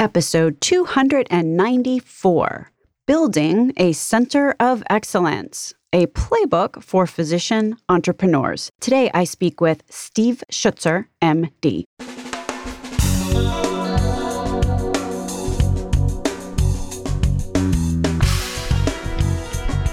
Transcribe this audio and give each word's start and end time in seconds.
episode 0.00 0.60
294 0.62 2.70
Building 3.06 3.72
a 3.76 3.92
Center 3.92 4.56
of 4.58 4.82
Excellence, 4.88 5.74
a 5.92 6.06
playbook 6.06 6.82
for 6.82 7.06
physician 7.06 7.76
entrepreneurs. 7.88 8.70
Today, 8.80 9.10
I 9.12 9.24
speak 9.24 9.60
with 9.60 9.82
Steve 9.90 10.42
Schutzer, 10.50 11.04
MD. 11.20 11.84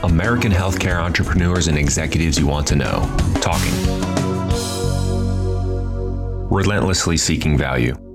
American 0.03 0.53
healthcare 0.53 1.01
entrepreneurs 1.01 1.67
and 1.67 1.77
executives 1.77 2.39
you 2.39 2.47
want 2.47 2.65
to 2.67 2.77
know. 2.77 3.01
Talking. 3.41 3.73
Relentlessly 6.49 7.17
seeking 7.17 7.57
value. 7.57 8.06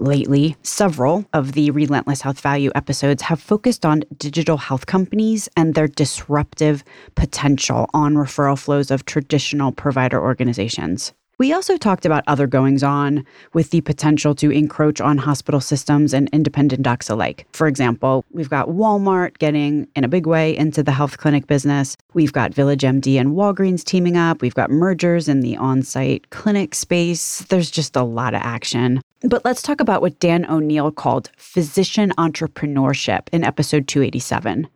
Lately, 0.00 0.56
several 0.62 1.26
of 1.34 1.52
the 1.52 1.70
Relentless 1.72 2.22
Health 2.22 2.40
Value 2.40 2.70
episodes 2.74 3.20
have 3.24 3.38
focused 3.38 3.84
on 3.84 4.02
digital 4.16 4.56
health 4.56 4.86
companies 4.86 5.46
and 5.58 5.74
their 5.74 5.88
disruptive 5.88 6.82
potential 7.16 7.86
on 7.92 8.14
referral 8.14 8.58
flows 8.58 8.90
of 8.90 9.04
traditional 9.04 9.72
provider 9.72 10.18
organizations. 10.18 11.12
We 11.36 11.52
also 11.52 11.76
talked 11.76 12.06
about 12.06 12.24
other 12.26 12.46
goings 12.46 12.82
on 12.82 13.26
with 13.52 13.70
the 13.70 13.82
potential 13.82 14.34
to 14.36 14.50
encroach 14.50 15.02
on 15.02 15.18
hospital 15.18 15.60
systems 15.60 16.14
and 16.14 16.30
independent 16.32 16.82
docs 16.82 17.10
alike. 17.10 17.46
For 17.52 17.66
example, 17.66 18.24
we've 18.30 18.48
got 18.48 18.68
Walmart 18.68 19.36
getting 19.36 19.86
in 19.94 20.04
a 20.04 20.08
big 20.08 20.26
way 20.26 20.56
into 20.56 20.82
the 20.82 20.92
health 20.92 21.18
clinic 21.18 21.46
business. 21.46 21.98
We've 22.14 22.32
got 22.32 22.54
Village 22.54 22.82
MD 22.82 23.20
and 23.20 23.30
Walgreens 23.30 23.84
teaming 23.84 24.16
up. 24.16 24.40
We've 24.40 24.54
got 24.54 24.70
mergers 24.70 25.28
in 25.28 25.40
the 25.40 25.58
on 25.58 25.82
site 25.82 26.30
clinic 26.30 26.74
space. 26.74 27.40
There's 27.50 27.70
just 27.70 27.96
a 27.96 28.02
lot 28.02 28.32
of 28.32 28.40
action. 28.42 29.02
But 29.22 29.44
let's 29.44 29.60
talk 29.60 29.80
about 29.80 30.00
what 30.00 30.18
Dan 30.18 30.46
O'Neill 30.50 30.90
called 30.90 31.30
physician 31.36 32.10
entrepreneurship 32.16 33.28
in 33.32 33.44
episode 33.44 33.86
287. 33.86 34.66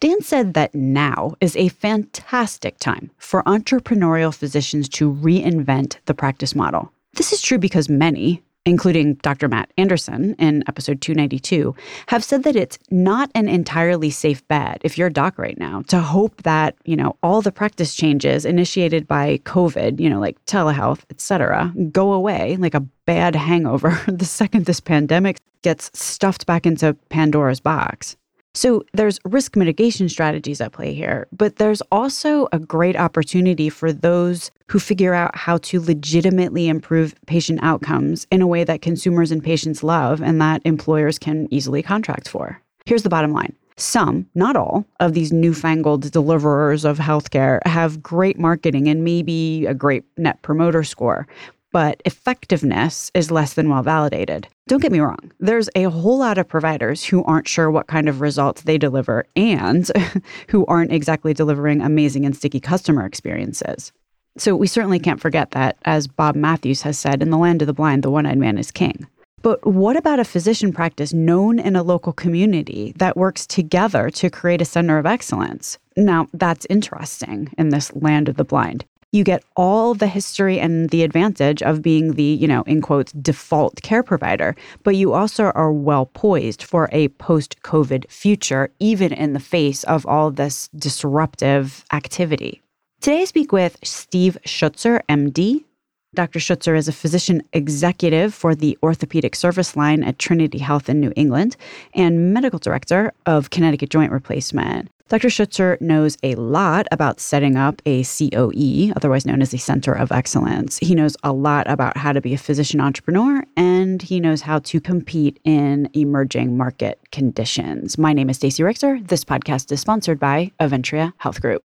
Dan 0.00 0.22
said 0.22 0.54
that 0.54 0.74
now 0.74 1.34
is 1.40 1.54
a 1.56 1.68
fantastic 1.68 2.78
time 2.78 3.10
for 3.18 3.42
entrepreneurial 3.42 4.34
physicians 4.34 4.88
to 4.90 5.12
reinvent 5.12 5.98
the 6.06 6.14
practice 6.14 6.54
model. 6.54 6.90
This 7.14 7.32
is 7.32 7.42
true 7.42 7.58
because 7.58 7.90
many, 7.90 8.42
including 8.66 9.14
Dr. 9.14 9.48
Matt 9.48 9.72
Anderson 9.78 10.34
in 10.34 10.62
episode 10.68 11.00
292, 11.00 11.74
have 12.08 12.22
said 12.22 12.42
that 12.44 12.56
it's 12.56 12.78
not 12.90 13.30
an 13.34 13.48
entirely 13.48 14.10
safe 14.10 14.46
bet 14.48 14.80
if 14.84 14.98
you're 14.98 15.08
a 15.08 15.12
doc 15.12 15.38
right 15.38 15.58
now 15.58 15.82
to 15.88 16.00
hope 16.00 16.42
that, 16.42 16.76
you 16.84 16.96
know, 16.96 17.16
all 17.22 17.40
the 17.42 17.52
practice 17.52 17.94
changes 17.94 18.44
initiated 18.44 19.06
by 19.08 19.38
COVID, 19.38 19.98
you 19.98 20.10
know, 20.10 20.20
like 20.20 20.42
telehealth, 20.44 21.00
et 21.10 21.20
cetera, 21.20 21.72
go 21.90 22.12
away 22.12 22.56
like 22.56 22.74
a 22.74 22.80
bad 23.06 23.34
hangover 23.34 24.00
the 24.08 24.24
second 24.24 24.66
this 24.66 24.80
pandemic 24.80 25.38
gets 25.62 25.90
stuffed 25.98 26.46
back 26.46 26.66
into 26.66 26.94
Pandora's 27.08 27.60
box. 27.60 28.16
So 28.54 28.82
there's 28.92 29.20
risk 29.24 29.56
mitigation 29.56 30.08
strategies 30.08 30.60
at 30.60 30.72
play 30.72 30.92
here, 30.92 31.28
but 31.32 31.56
there's 31.56 31.82
also 31.92 32.48
a 32.52 32.58
great 32.58 32.96
opportunity 32.96 33.70
for 33.70 33.92
those 33.92 34.50
who 34.68 34.80
figure 34.80 35.14
out 35.14 35.36
how 35.36 35.58
to 35.58 35.80
legitimately 35.80 36.68
improve 36.68 37.14
patient 37.26 37.60
outcomes 37.62 38.26
in 38.30 38.42
a 38.42 38.46
way 38.46 38.64
that 38.64 38.82
consumers 38.82 39.30
and 39.30 39.42
patients 39.42 39.82
love 39.82 40.20
and 40.20 40.40
that 40.40 40.62
employers 40.64 41.18
can 41.18 41.46
easily 41.52 41.82
contract 41.82 42.28
for. 42.28 42.60
Here's 42.86 43.04
the 43.04 43.08
bottom 43.08 43.32
line. 43.32 43.54
Some, 43.76 44.26
not 44.34 44.56
all, 44.56 44.84
of 44.98 45.14
these 45.14 45.32
newfangled 45.32 46.10
deliverers 46.10 46.84
of 46.84 46.98
healthcare 46.98 47.64
have 47.66 48.02
great 48.02 48.38
marketing 48.38 48.88
and 48.88 49.04
maybe 49.04 49.64
a 49.66 49.74
great 49.74 50.04
net 50.18 50.42
promoter 50.42 50.84
score, 50.84 51.26
but 51.72 52.00
effectiveness 52.04 53.10
is 53.14 53.30
less 53.30 53.54
than 53.54 53.68
well 53.68 53.82
validated. 53.82 54.48
Don't 54.68 54.82
get 54.82 54.92
me 54.92 55.00
wrong, 55.00 55.32
there's 55.40 55.68
a 55.74 55.84
whole 55.84 56.18
lot 56.18 56.38
of 56.38 56.48
providers 56.48 57.04
who 57.04 57.24
aren't 57.24 57.48
sure 57.48 57.70
what 57.70 57.86
kind 57.86 58.08
of 58.08 58.20
results 58.20 58.62
they 58.62 58.78
deliver 58.78 59.26
and 59.36 59.90
who 60.48 60.66
aren't 60.66 60.92
exactly 60.92 61.34
delivering 61.34 61.80
amazing 61.80 62.24
and 62.24 62.36
sticky 62.36 62.60
customer 62.60 63.04
experiences. 63.04 63.92
So 64.38 64.54
we 64.54 64.66
certainly 64.66 65.00
can't 65.00 65.20
forget 65.20 65.50
that, 65.52 65.76
as 65.84 66.06
Bob 66.06 66.36
Matthews 66.36 66.82
has 66.82 66.98
said, 66.98 67.20
in 67.20 67.30
the 67.30 67.38
land 67.38 67.62
of 67.62 67.66
the 67.66 67.72
blind, 67.72 68.02
the 68.02 68.10
one 68.10 68.26
eyed 68.26 68.38
man 68.38 68.58
is 68.58 68.70
king. 68.70 69.06
But 69.42 69.66
what 69.66 69.96
about 69.96 70.20
a 70.20 70.24
physician 70.24 70.72
practice 70.72 71.12
known 71.12 71.58
in 71.58 71.74
a 71.74 71.82
local 71.82 72.12
community 72.12 72.92
that 72.98 73.16
works 73.16 73.46
together 73.46 74.10
to 74.10 74.30
create 74.30 74.60
a 74.60 74.66
center 74.66 74.98
of 74.98 75.06
excellence? 75.06 75.78
Now, 75.96 76.28
that's 76.32 76.66
interesting 76.70 77.52
in 77.56 77.70
this 77.70 77.94
land 77.96 78.28
of 78.28 78.36
the 78.36 78.44
blind 78.44 78.84
you 79.12 79.24
get 79.24 79.44
all 79.56 79.94
the 79.94 80.06
history 80.06 80.58
and 80.58 80.90
the 80.90 81.02
advantage 81.02 81.62
of 81.62 81.82
being 81.82 82.12
the, 82.14 82.22
you 82.22 82.46
know, 82.46 82.62
in 82.62 82.80
quotes, 82.80 83.12
default 83.12 83.82
care 83.82 84.02
provider, 84.02 84.54
but 84.84 84.96
you 84.96 85.12
also 85.12 85.44
are 85.44 85.72
well 85.72 86.06
poised 86.06 86.62
for 86.62 86.88
a 86.92 87.08
post 87.08 87.60
COVID 87.62 88.10
future, 88.10 88.70
even 88.78 89.12
in 89.12 89.32
the 89.32 89.40
face 89.40 89.84
of 89.84 90.06
all 90.06 90.30
this 90.30 90.68
disruptive 90.76 91.84
activity. 91.92 92.62
Today, 93.00 93.22
I 93.22 93.24
speak 93.24 93.50
with 93.50 93.78
Steve 93.82 94.36
Schutzer, 94.44 95.00
MD. 95.08 95.64
Dr. 96.12 96.40
Schutzer 96.40 96.76
is 96.76 96.88
a 96.88 96.92
physician 96.92 97.40
executive 97.52 98.34
for 98.34 98.56
the 98.56 98.76
orthopedic 98.82 99.36
service 99.36 99.76
line 99.76 100.02
at 100.02 100.18
Trinity 100.18 100.58
Health 100.58 100.88
in 100.88 100.98
New 100.98 101.12
England 101.14 101.56
and 101.94 102.34
medical 102.34 102.58
director 102.58 103.12
of 103.26 103.50
Connecticut 103.50 103.90
Joint 103.90 104.10
Replacement. 104.10 104.90
Dr. 105.08 105.28
Schutzer 105.28 105.80
knows 105.80 106.16
a 106.24 106.34
lot 106.34 106.86
about 106.90 107.20
setting 107.20 107.56
up 107.56 107.80
a 107.86 108.02
COE, 108.02 108.92
otherwise 108.96 109.24
known 109.24 109.40
as 109.40 109.54
a 109.54 109.58
Center 109.58 109.92
of 109.92 110.10
Excellence. 110.10 110.78
He 110.78 110.96
knows 110.96 111.16
a 111.22 111.32
lot 111.32 111.68
about 111.70 111.96
how 111.96 112.12
to 112.12 112.20
be 112.20 112.34
a 112.34 112.38
physician 112.38 112.80
entrepreneur, 112.80 113.44
and 113.56 114.02
he 114.02 114.18
knows 114.18 114.42
how 114.42 114.60
to 114.60 114.80
compete 114.80 115.38
in 115.44 115.88
emerging 115.94 116.56
market 116.56 117.00
conditions. 117.12 117.98
My 117.98 118.12
name 118.12 118.30
is 118.30 118.36
Stacey 118.36 118.64
Richter. 118.64 119.00
This 119.00 119.24
podcast 119.24 119.70
is 119.70 119.80
sponsored 119.80 120.18
by 120.18 120.50
Aventria 120.60 121.12
Health 121.18 121.40
Group. 121.40 121.62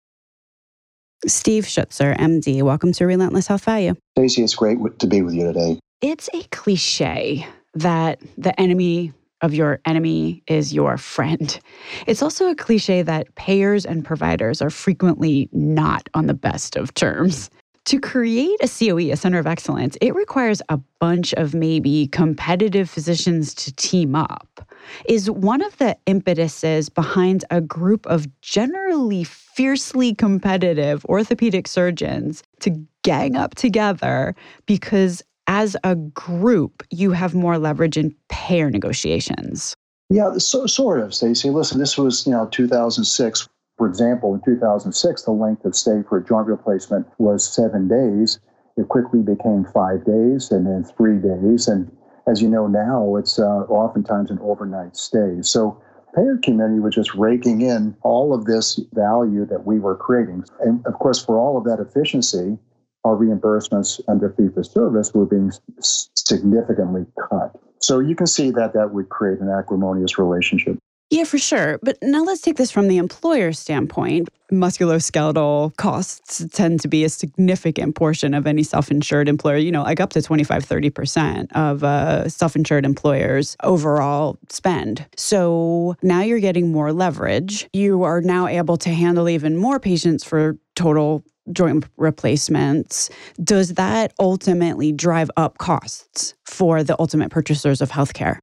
Steve 1.26 1.64
Schutzer, 1.64 2.16
MD, 2.18 2.62
welcome 2.62 2.92
to 2.94 3.06
Relentless 3.06 3.46
Health 3.46 3.64
Value. 3.64 3.94
Stacey, 4.18 4.42
it's 4.42 4.56
great 4.56 4.78
to 4.98 5.06
be 5.06 5.22
with 5.22 5.34
you 5.34 5.44
today. 5.44 5.78
It's 6.00 6.28
a 6.34 6.42
cliche 6.50 7.46
that 7.74 8.20
the 8.36 8.58
enemy 8.60 9.12
of 9.40 9.54
your 9.54 9.80
enemy 9.84 10.42
is 10.48 10.74
your 10.74 10.96
friend. 10.96 11.60
It's 12.08 12.22
also 12.22 12.48
a 12.48 12.56
cliche 12.56 13.02
that 13.02 13.32
payers 13.36 13.86
and 13.86 14.04
providers 14.04 14.60
are 14.60 14.70
frequently 14.70 15.48
not 15.52 16.08
on 16.14 16.26
the 16.26 16.34
best 16.34 16.74
of 16.74 16.92
terms. 16.94 17.50
To 17.86 18.00
create 18.00 18.58
a 18.60 18.68
COE, 18.68 19.12
a 19.12 19.16
center 19.16 19.38
of 19.38 19.46
excellence, 19.46 19.96
it 20.00 20.14
requires 20.16 20.60
a 20.68 20.78
bunch 21.00 21.34
of 21.34 21.54
maybe 21.54 22.08
competitive 22.08 22.90
physicians 22.90 23.54
to 23.54 23.72
team 23.74 24.16
up. 24.16 24.66
Is 25.06 25.30
one 25.30 25.62
of 25.62 25.76
the 25.78 25.96
impetuses 26.06 26.88
behind 26.88 27.44
a 27.50 27.60
group 27.60 28.06
of 28.06 28.26
generally 28.40 29.24
fiercely 29.24 30.14
competitive 30.14 31.04
orthopedic 31.06 31.68
surgeons 31.68 32.42
to 32.60 32.70
gang 33.02 33.36
up 33.36 33.54
together 33.54 34.34
because 34.66 35.22
as 35.46 35.76
a 35.84 35.96
group, 35.96 36.82
you 36.90 37.12
have 37.12 37.34
more 37.34 37.58
leverage 37.58 37.96
in 37.96 38.14
payer 38.28 38.70
negotiations. 38.70 39.74
Yeah, 40.08 40.36
so, 40.38 40.66
sort 40.66 41.00
of, 41.00 41.14
Stacey. 41.14 41.50
Listen, 41.50 41.78
this 41.78 41.96
was, 41.96 42.26
you 42.26 42.32
know, 42.32 42.46
2006. 42.46 43.48
For 43.78 43.88
example, 43.88 44.34
in 44.34 44.42
2006, 44.44 45.22
the 45.22 45.30
length 45.30 45.64
of 45.64 45.74
stay 45.74 46.02
for 46.08 46.18
a 46.18 46.24
joint 46.24 46.46
replacement 46.46 47.06
was 47.18 47.46
seven 47.46 47.88
days. 47.88 48.38
It 48.76 48.88
quickly 48.88 49.20
became 49.20 49.64
five 49.64 50.04
days 50.04 50.50
and 50.50 50.66
then 50.66 50.84
three 50.84 51.18
days. 51.18 51.66
And 51.66 51.90
as 52.26 52.40
you 52.40 52.48
know 52.48 52.66
now, 52.66 53.16
it's 53.16 53.38
uh, 53.38 53.62
oftentimes 53.68 54.30
an 54.30 54.38
overnight 54.40 54.96
stay. 54.96 55.38
So 55.42 55.80
payer 56.14 56.38
community 56.42 56.80
was 56.80 56.94
just 56.94 57.14
raking 57.14 57.62
in 57.62 57.96
all 58.02 58.34
of 58.34 58.44
this 58.44 58.80
value 58.92 59.46
that 59.46 59.64
we 59.64 59.78
were 59.78 59.96
creating. 59.96 60.44
And 60.60 60.84
of 60.86 60.94
course, 60.94 61.24
for 61.24 61.38
all 61.38 61.56
of 61.56 61.64
that 61.64 61.80
efficiency, 61.80 62.58
our 63.04 63.16
reimbursements 63.16 64.00
under 64.08 64.30
fee 64.30 64.48
for 64.54 64.62
service 64.62 65.12
were 65.12 65.26
being 65.26 65.50
significantly 65.80 67.04
cut. 67.28 67.58
So 67.80 67.98
you 67.98 68.14
can 68.14 68.28
see 68.28 68.50
that 68.52 68.74
that 68.74 68.92
would 68.92 69.08
create 69.08 69.40
an 69.40 69.48
acrimonious 69.48 70.18
relationship. 70.18 70.78
Yeah, 71.12 71.24
for 71.24 71.36
sure. 71.36 71.78
But 71.82 71.98
now 72.00 72.24
let's 72.24 72.40
take 72.40 72.56
this 72.56 72.70
from 72.70 72.88
the 72.88 72.96
employer 72.96 73.52
standpoint. 73.52 74.30
Musculoskeletal 74.50 75.76
costs 75.76 76.46
tend 76.54 76.80
to 76.80 76.88
be 76.88 77.04
a 77.04 77.10
significant 77.10 77.96
portion 77.96 78.32
of 78.32 78.46
any 78.46 78.62
self 78.62 78.90
insured 78.90 79.28
employer, 79.28 79.58
you 79.58 79.70
know, 79.70 79.82
like 79.82 80.00
up 80.00 80.08
to 80.14 80.22
25, 80.22 80.64
30% 80.64 81.52
of 81.52 81.84
uh, 81.84 82.30
self 82.30 82.56
insured 82.56 82.86
employers' 82.86 83.58
overall 83.62 84.38
spend. 84.48 85.04
So 85.18 85.96
now 86.02 86.22
you're 86.22 86.40
getting 86.40 86.72
more 86.72 86.94
leverage. 86.94 87.68
You 87.74 88.04
are 88.04 88.22
now 88.22 88.46
able 88.46 88.78
to 88.78 88.88
handle 88.88 89.28
even 89.28 89.58
more 89.58 89.78
patients 89.78 90.24
for 90.24 90.56
total 90.76 91.26
joint 91.52 91.84
replacements, 91.98 93.10
does 93.42 93.74
that 93.74 94.14
ultimately 94.18 94.92
drive 94.92 95.30
up 95.36 95.58
costs 95.58 96.34
for 96.46 96.82
the 96.82 96.98
ultimate 96.98 97.30
purchasers 97.30 97.82
of 97.82 97.90
healthcare? 97.90 98.38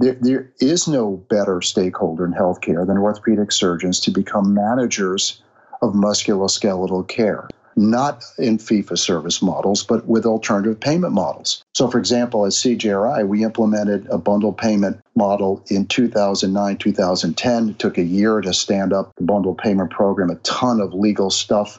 There, 0.00 0.16
there 0.18 0.50
is 0.60 0.88
no 0.88 1.18
better 1.28 1.60
stakeholder 1.60 2.24
in 2.24 2.32
healthcare 2.32 2.86
than 2.86 2.96
orthopedic 2.96 3.52
surgeons 3.52 4.00
to 4.00 4.10
become 4.10 4.54
managers 4.54 5.42
of 5.82 5.92
musculoskeletal 5.92 7.06
care. 7.06 7.48
not 7.76 8.24
in 8.38 8.58
for 8.58 8.96
service 8.96 9.40
models, 9.42 9.82
but 9.84 10.06
with 10.06 10.26
alternative 10.26 10.80
payment 10.80 11.12
models. 11.12 11.62
So, 11.74 11.88
for 11.88 11.98
example, 11.98 12.44
at 12.44 12.52
CJRI, 12.52 13.26
we 13.26 13.44
implemented 13.44 14.06
a 14.10 14.18
bundle 14.18 14.52
payment 14.52 15.00
model 15.14 15.62
in 15.68 15.86
2009, 15.86 16.76
2010. 16.78 17.70
It 17.70 17.78
took 17.78 17.98
a 17.98 18.02
year 18.02 18.40
to 18.40 18.52
stand 18.52 18.92
up 18.92 19.14
the 19.16 19.24
bundle 19.24 19.54
payment 19.54 19.90
program, 19.90 20.30
a 20.30 20.36
ton 20.36 20.80
of 20.80 20.92
legal 20.94 21.30
stuff 21.30 21.78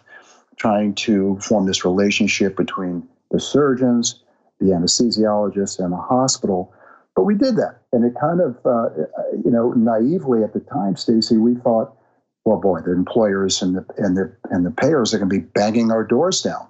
trying 0.58 0.94
to 0.94 1.38
form 1.42 1.66
this 1.66 1.84
relationship 1.84 2.56
between 2.56 3.08
the 3.32 3.40
surgeons, 3.40 4.22
the 4.60 4.68
anesthesiologists, 4.68 5.80
and 5.80 5.92
the 5.92 5.98
hospital. 5.98 6.74
But 7.16 7.24
we 7.24 7.36
did 7.36 7.56
that. 7.58 7.82
And 7.92 8.06
it 8.06 8.14
kind 8.20 8.40
of, 8.42 8.58
uh, 8.66 8.90
you 9.44 9.52
know, 9.52 9.74
naively 9.74 10.44
at 10.44 10.54
the 10.54 10.62
time, 10.62 10.96
Stacey, 10.96 11.38
we 11.38 11.56
thought, 11.56 11.96
well, 12.46 12.60
boy, 12.60 12.80
the 12.82 12.94
employers 12.94 13.62
and 13.62 13.76
the 13.76 13.86
and 13.98 14.18
the 14.18 14.36
and 14.50 14.66
the 14.66 14.72
payers 14.72 15.14
are 15.14 15.20
going 15.20 15.30
to 15.30 15.40
be 15.40 15.46
banging 15.46 15.92
our 15.92 16.04
doors 16.04 16.42
down. 16.42 16.68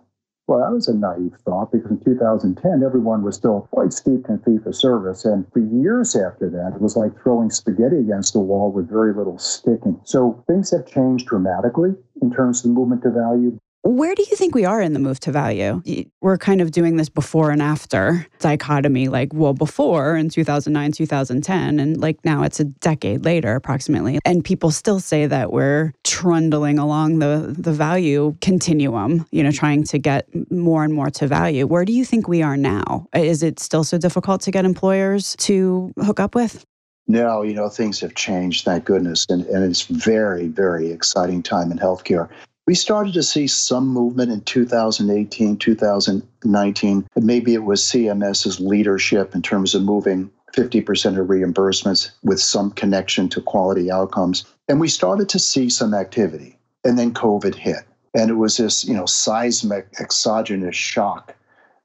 Well, 0.48 0.60
that 0.60 0.74
was 0.74 0.90
a 0.90 0.94
naive 0.94 1.38
thought 1.46 1.72
because 1.72 1.92
in 1.92 2.04
2010, 2.04 2.84
everyone 2.84 3.24
was 3.24 3.36
still 3.36 3.70
quite 3.72 3.94
steeped 3.94 4.28
in 4.28 4.40
fee 4.40 4.58
for 4.62 4.74
service. 4.74 5.24
And 5.24 5.46
for 5.54 5.60
years 5.60 6.14
after 6.14 6.50
that, 6.50 6.74
it 6.76 6.82
was 6.82 6.98
like 6.98 7.18
throwing 7.22 7.50
spaghetti 7.50 7.98
against 7.98 8.34
the 8.34 8.42
wall 8.42 8.70
with 8.70 8.90
very 8.90 9.14
little 9.14 9.38
sticking. 9.38 10.02
So 10.04 10.44
things 10.48 10.72
have 10.72 10.86
changed 10.86 11.28
dramatically 11.28 11.92
in 12.22 12.34
terms 12.34 12.60
of 12.60 12.64
the 12.64 12.76
movement 12.76 13.04
to 13.04 13.12
value. 13.12 13.58
Where 13.84 14.14
do 14.14 14.24
you 14.30 14.36
think 14.36 14.54
we 14.54 14.64
are 14.64 14.80
in 14.80 14.94
the 14.94 15.00
move 15.00 15.20
to 15.22 15.32
value? 15.32 15.82
We're 16.22 16.38
kind 16.38 16.62
of 16.62 16.70
doing 16.70 16.98
this 16.98 17.10
before 17.10 17.50
and 17.50 17.64
after 17.64 18.28
dichotomy, 18.38 19.08
like, 19.08 19.34
well, 19.34 19.54
before 19.54 20.16
in 20.16 20.30
2009, 20.30 20.92
2010, 20.92 21.80
and 21.80 22.00
like 22.00 22.24
now 22.24 22.44
it's 22.44 22.60
a 22.60 22.66
decade 22.66 23.26
later 23.26 23.56
approximately. 23.56 24.20
And 24.24 24.46
people 24.46 24.70
still 24.70 25.00
say 25.00 25.26
that 25.26 25.52
we're 25.52 25.94
trundling 26.04 26.78
along 26.78 27.20
the, 27.20 27.56
the 27.58 27.72
value 27.72 28.36
continuum, 28.40 29.26
you 29.32 29.42
know, 29.42 29.52
trying 29.52 29.84
to 29.86 29.98
get 29.98 30.28
more 30.52 30.84
and 30.84 30.94
more 30.94 31.10
to 31.10 31.26
value. 31.26 31.66
Where 31.66 31.84
do 31.84 31.92
you 31.92 32.06
think 32.06 32.28
we 32.28 32.44
are 32.44 32.58
now? 32.58 33.08
Is 33.16 33.42
it 33.42 33.60
still 33.60 33.84
so 33.84 33.98
difficult 33.98 34.42
to 34.42 34.52
get 34.52 34.64
employers 34.64 35.36
to 35.38 35.92
hook 35.98 36.20
up 36.20 36.36
with? 36.36 36.64
No, 37.08 37.42
you 37.42 37.56
know, 37.56 37.68
things 37.68 38.00
have 38.02 38.14
changed, 38.14 38.64
thank 38.64 38.86
goodness. 38.86 39.26
And, 39.28 39.44
and 39.48 39.64
it's 39.64 39.82
very, 39.82 40.48
very 40.48 40.92
exciting 40.92 41.42
time 41.42 41.72
in 41.72 41.80
healthcare. 41.80 42.30
We 42.68 42.76
started 42.76 43.14
to 43.16 43.24
see 43.24 43.48
some 43.48 43.88
movement 43.88 44.32
in 44.32 44.42
2018, 44.42 45.58
2019. 45.58 47.08
Maybe 47.16 47.54
it 47.54 47.64
was 47.64 47.82
CMS's 47.82 48.60
leadership 48.60 49.34
in 49.34 49.42
terms 49.42 49.74
of 49.74 49.82
moving 49.82 50.30
50% 50.56 51.20
of 51.20 51.28
reimbursements 51.28 52.12
with 52.24 52.40
some 52.40 52.72
connection 52.72 53.30
to 53.30 53.42
quality 53.42 53.90
outcomes. 53.90 54.46
And 54.68 54.80
we 54.80 54.90
started 54.90 55.28
to 55.30 55.40
see 55.40 55.70
some 55.70 55.94
activity. 55.94 56.58
And 56.84 56.98
then 56.98 57.14
COVID 57.14 57.56
hit. 57.56 57.84
And 58.14 58.30
it 58.30 58.36
was 58.36 58.58
this, 58.58 58.86
you 58.86 58.94
know, 58.94 59.06
seismic 59.06 59.88
exogenous 60.00 60.76
shock 60.76 61.36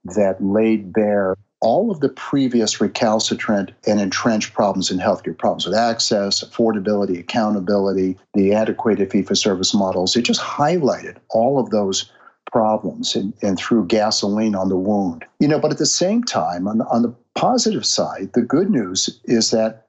that 0.04 0.42
laid 0.42 0.92
bare 0.92 1.36
all 1.60 1.90
of 1.90 2.00
the 2.00 2.08
previous 2.08 2.80
recalcitrant 2.80 3.72
and 3.86 4.00
entrenched 4.00 4.52
problems 4.52 4.90
in 4.90 4.98
healthcare 4.98 5.36
problems 5.36 5.66
with 5.66 5.74
access, 5.74 6.44
affordability, 6.44 7.18
accountability, 7.18 8.18
the 8.34 8.52
adequate 8.52 9.10
fee 9.10 9.22
for 9.22 9.34
service 9.34 9.74
models, 9.74 10.16
it 10.16 10.22
just 10.22 10.40
highlighted 10.40 11.16
all 11.30 11.58
of 11.58 11.70
those 11.70 12.10
problems 12.52 13.16
and, 13.16 13.32
and 13.42 13.58
threw 13.58 13.86
gasoline 13.86 14.54
on 14.54 14.68
the 14.68 14.76
wound. 14.76 15.24
You 15.40 15.48
know, 15.48 15.58
but 15.58 15.72
at 15.72 15.78
the 15.78 15.86
same 15.86 16.22
time, 16.22 16.68
on 16.68 16.78
the, 16.78 16.84
on 16.86 17.02
the 17.02 17.14
positive 17.34 17.84
side, 17.84 18.30
the 18.34 18.42
good 18.42 18.70
news 18.70 19.20
is 19.24 19.50
that 19.50 19.86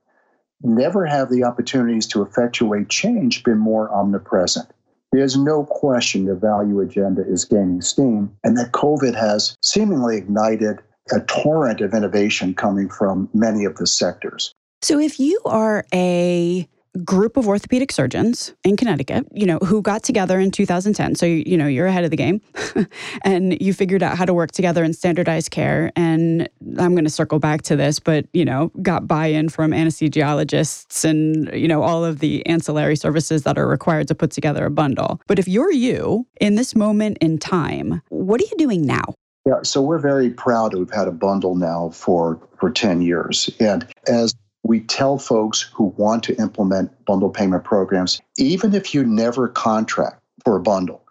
never 0.64 1.06
have 1.06 1.30
the 1.30 1.44
opportunities 1.44 2.08
to 2.08 2.22
effectuate 2.22 2.90
change 2.90 3.44
been 3.44 3.60
more 3.60 3.94
omnipresent. 3.94 4.68
There's 5.12 5.38
no 5.38 5.64
question 5.66 6.26
the 6.26 6.36
value 6.36 6.82
agenda 6.82 7.26
is 7.26 7.46
gaining 7.46 7.82
steam, 7.82 8.36
and 8.44 8.58
that 8.58 8.74
COVID 8.74 9.16
has 9.16 9.56
seemingly 9.62 10.18
ignited 10.18 10.80
a 11.12 11.22
torrent 11.22 11.82
of 11.82 11.94
innovation 11.94 12.54
coming 12.54 12.90
from 12.90 13.30
many 13.34 13.66
of 13.66 13.78
the 13.78 13.88
sectors. 13.88 14.54
So, 14.82 15.00
if 15.00 15.20
you 15.20 15.42
are 15.46 15.86
a 15.94 16.68
group 17.04 17.38
of 17.38 17.48
orthopedic 17.48 17.92
surgeons 17.92 18.54
in 18.64 18.76
Connecticut, 18.76 19.28
you 19.32 19.46
know, 19.46 19.60
who 19.60 19.82
got 19.82 20.04
together 20.04 20.40
in 20.40 20.52
2010. 20.52 21.16
So, 21.16 21.26
you, 21.26 21.58
know, 21.58 21.68
you're 21.68 21.88
ahead 21.88 22.04
of 22.04 22.12
the 22.12 22.18
game 22.18 22.42
and 23.24 23.60
you 23.62 23.74
figured 23.74 24.04
out 24.04 24.18
how 24.18 24.26
to 24.26 24.34
work 24.34 24.52
together 24.52 24.84
in 24.84 24.94
standardized 24.94 25.52
care. 25.52 25.92
And 25.96 26.50
I'm 26.78 26.94
going 26.94 27.04
to 27.04 27.10
circle 27.10 27.40
back 27.40 27.62
to 27.64 27.76
this, 27.76 28.00
but, 28.00 28.26
you 28.34 28.46
know, 28.46 28.72
got 28.82 29.08
buy 29.08 29.28
in 29.28 29.50
from 29.50 29.72
anesthesiologists 29.72 31.06
and, 31.06 31.52
you 31.54 31.68
know, 31.68 31.84
all 31.84 32.04
of 32.04 32.20
the 32.20 32.46
ancillary 32.46 32.96
services 32.96 33.44
that 33.44 33.58
are 33.58 33.68
required 33.68 34.08
to 34.08 34.16
put 34.16 34.32
together 34.32 34.66
a 34.66 34.72
bundle. 34.72 35.22
But 35.28 35.40
if 35.40 35.48
you're 35.48 35.72
you 35.72 36.26
in 36.40 36.56
this 36.56 36.76
moment 36.76 37.18
in 37.20 37.38
time, 37.38 38.02
what 38.10 38.42
are 38.42 38.46
you 38.46 38.58
doing 38.58 38.86
now? 38.86 39.14
Yeah, 39.48 39.62
so 39.64 39.82
we're 39.82 39.98
very 39.98 40.30
proud 40.30 40.74
we've 40.74 40.92
had 40.92 41.08
a 41.08 41.12
bundle 41.14 41.56
now 41.56 41.92
for 41.92 42.38
for 42.60 42.70
10 42.70 43.02
years. 43.02 43.50
And 43.62 43.88
as 44.06 44.36
we 44.64 44.82
tell 44.82 45.18
folks 45.18 45.62
who 45.74 45.86
want 45.96 46.24
to 46.24 46.36
implement 46.36 46.92
bundle 47.06 47.30
payment 47.30 47.64
programs, 47.64 48.20
even 48.38 48.76
if 48.76 48.94
you 48.94 49.06
never 49.06 49.48
contract 49.48 50.22
for 50.44 50.58
a 50.58 50.60
bundle, 50.60 51.02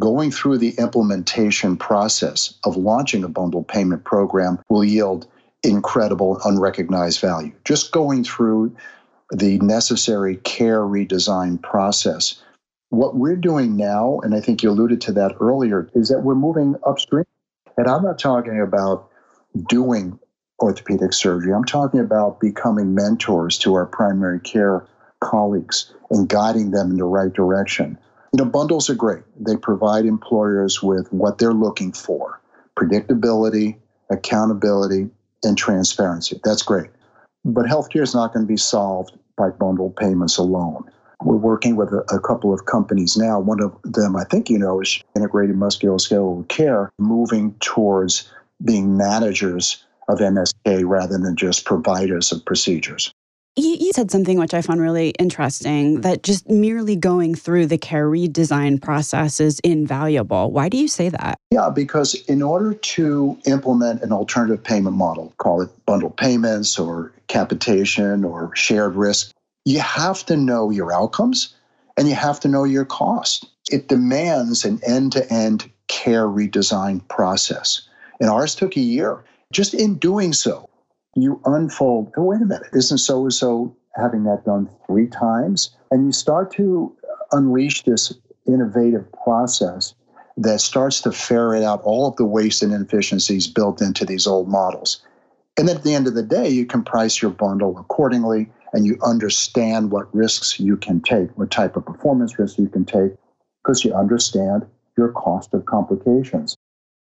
going 0.00 0.32
through 0.32 0.58
the 0.58 0.70
implementation 0.70 1.76
process 1.76 2.54
of 2.64 2.76
launching 2.76 3.22
a 3.22 3.28
bundle 3.28 3.62
payment 3.62 4.02
program 4.02 4.58
will 4.68 4.82
yield 4.82 5.28
incredible 5.62 6.40
unrecognized 6.44 7.20
value. 7.20 7.52
Just 7.64 7.92
going 7.92 8.24
through 8.24 8.74
the 9.30 9.60
necessary 9.60 10.38
care 10.38 10.80
redesign 10.80 11.62
process. 11.62 12.42
What 12.88 13.14
we're 13.14 13.36
doing 13.36 13.76
now, 13.76 14.18
and 14.24 14.34
I 14.34 14.40
think 14.40 14.64
you 14.64 14.70
alluded 14.70 15.00
to 15.02 15.12
that 15.12 15.36
earlier, 15.40 15.88
is 15.94 16.08
that 16.08 16.24
we're 16.24 16.34
moving 16.34 16.74
upstream 16.84 17.24
and 17.76 17.88
I'm 17.88 18.02
not 18.02 18.18
talking 18.18 18.60
about 18.60 19.08
doing 19.68 20.18
orthopedic 20.60 21.12
surgery. 21.12 21.52
I'm 21.52 21.64
talking 21.64 22.00
about 22.00 22.40
becoming 22.40 22.94
mentors 22.94 23.58
to 23.58 23.74
our 23.74 23.86
primary 23.86 24.40
care 24.40 24.86
colleagues 25.20 25.92
and 26.10 26.28
guiding 26.28 26.70
them 26.70 26.92
in 26.92 26.96
the 26.96 27.04
right 27.04 27.32
direction. 27.32 27.98
You 28.32 28.44
know, 28.44 28.50
bundles 28.50 28.90
are 28.90 28.94
great. 28.94 29.22
They 29.38 29.56
provide 29.56 30.06
employers 30.06 30.82
with 30.82 31.12
what 31.12 31.38
they're 31.38 31.52
looking 31.52 31.92
for 31.92 32.40
predictability, 32.76 33.76
accountability, 34.10 35.08
and 35.44 35.56
transparency. 35.56 36.40
That's 36.42 36.62
great. 36.62 36.90
But 37.44 37.66
healthcare 37.66 38.02
is 38.02 38.14
not 38.14 38.32
going 38.32 38.44
to 38.44 38.48
be 38.48 38.56
solved 38.56 39.16
by 39.36 39.50
bundle 39.50 39.90
payments 39.90 40.38
alone. 40.38 40.90
We're 41.24 41.36
working 41.36 41.76
with 41.76 41.90
a, 41.92 42.04
a, 42.14 42.20
couple 42.20 42.52
of 42.52 42.66
companies 42.66 43.16
now. 43.16 43.40
One 43.40 43.62
of 43.62 43.74
them, 43.82 44.14
I 44.14 44.24
think 44.24 44.50
you 44.50 44.58
know, 44.58 44.80
is 44.80 45.02
Integrated 45.16 45.56
Musculoskeletal 45.56 46.48
Care, 46.48 46.92
moving 46.98 47.54
towards 47.60 48.30
being 48.62 48.96
managers 48.96 49.84
of 50.08 50.18
MSK 50.18 50.86
rather 50.86 51.18
than 51.18 51.34
just 51.36 51.64
providers 51.64 52.30
of 52.30 52.44
procedures. 52.44 53.12
You, 53.56 53.76
you, 53.78 53.92
said 53.94 54.10
something 54.10 54.36
which 54.38 54.52
I 54.52 54.62
found 54.62 54.80
really 54.80 55.10
interesting 55.10 56.00
that 56.00 56.24
just 56.24 56.50
merely 56.50 56.96
going 56.96 57.36
through 57.36 57.66
the 57.66 57.78
care 57.78 58.10
redesign 58.10 58.82
process 58.82 59.38
is 59.38 59.60
invaluable. 59.60 60.50
Why 60.50 60.68
do 60.68 60.76
you 60.76 60.88
say 60.88 61.08
that? 61.08 61.38
Yeah, 61.52 61.70
because 61.70 62.16
in 62.26 62.42
order 62.42 62.74
to 62.74 63.38
implement 63.46 64.02
an 64.02 64.10
alternative 64.10 64.64
payment 64.64 64.96
model, 64.96 65.32
call 65.38 65.62
it 65.62 65.70
bundle 65.86 66.10
payments 66.10 66.80
or 66.80 67.12
capitation 67.28 68.24
or 68.24 68.50
shared 68.56 68.96
risk, 68.96 69.30
you 69.64 69.80
have 69.80 70.24
to 70.26 70.36
know 70.36 70.70
your 70.70 70.92
outcomes 70.92 71.54
and 71.96 72.08
you 72.08 72.14
have 72.14 72.40
to 72.40 72.48
know 72.48 72.64
your 72.64 72.84
cost. 72.84 73.46
It 73.70 73.88
demands 73.88 74.64
an 74.64 74.80
end 74.86 75.12
to 75.12 75.32
end 75.32 75.70
care 75.88 76.26
redesign 76.26 77.06
process. 77.08 77.88
And 78.20 78.30
ours 78.30 78.54
took 78.54 78.76
a 78.76 78.80
year. 78.80 79.24
Just 79.52 79.74
in 79.74 79.96
doing 79.96 80.32
so, 80.32 80.68
you 81.14 81.40
unfold, 81.44 82.12
oh, 82.16 82.24
wait 82.24 82.42
a 82.42 82.44
minute, 82.44 82.68
isn't 82.72 82.98
so 82.98 83.22
and 83.22 83.32
so 83.32 83.76
having 83.94 84.24
that 84.24 84.44
done 84.44 84.68
three 84.86 85.06
times? 85.06 85.74
And 85.90 86.06
you 86.06 86.12
start 86.12 86.52
to 86.54 86.94
unleash 87.32 87.82
this 87.84 88.12
innovative 88.46 89.06
process 89.24 89.94
that 90.36 90.60
starts 90.60 91.00
to 91.02 91.12
ferret 91.12 91.62
out 91.62 91.80
all 91.82 92.08
of 92.08 92.16
the 92.16 92.24
waste 92.24 92.62
and 92.62 92.72
inefficiencies 92.72 93.46
built 93.46 93.80
into 93.80 94.04
these 94.04 94.26
old 94.26 94.48
models. 94.48 95.00
And 95.56 95.68
then 95.68 95.76
at 95.76 95.84
the 95.84 95.94
end 95.94 96.08
of 96.08 96.14
the 96.14 96.22
day, 96.22 96.48
you 96.48 96.66
can 96.66 96.82
price 96.82 97.22
your 97.22 97.30
bundle 97.30 97.78
accordingly 97.78 98.50
and 98.74 98.84
you 98.84 98.98
understand 99.02 99.90
what 99.90 100.12
risks 100.14 100.58
you 100.60 100.76
can 100.76 101.00
take, 101.00 101.30
what 101.38 101.50
type 101.50 101.76
of 101.76 101.86
performance 101.86 102.38
risks 102.38 102.58
you 102.58 102.68
can 102.68 102.84
take, 102.84 103.12
because 103.62 103.84
you 103.84 103.94
understand 103.94 104.66
your 104.98 105.12
cost 105.12 105.54
of 105.54 105.64
complications. 105.64 106.56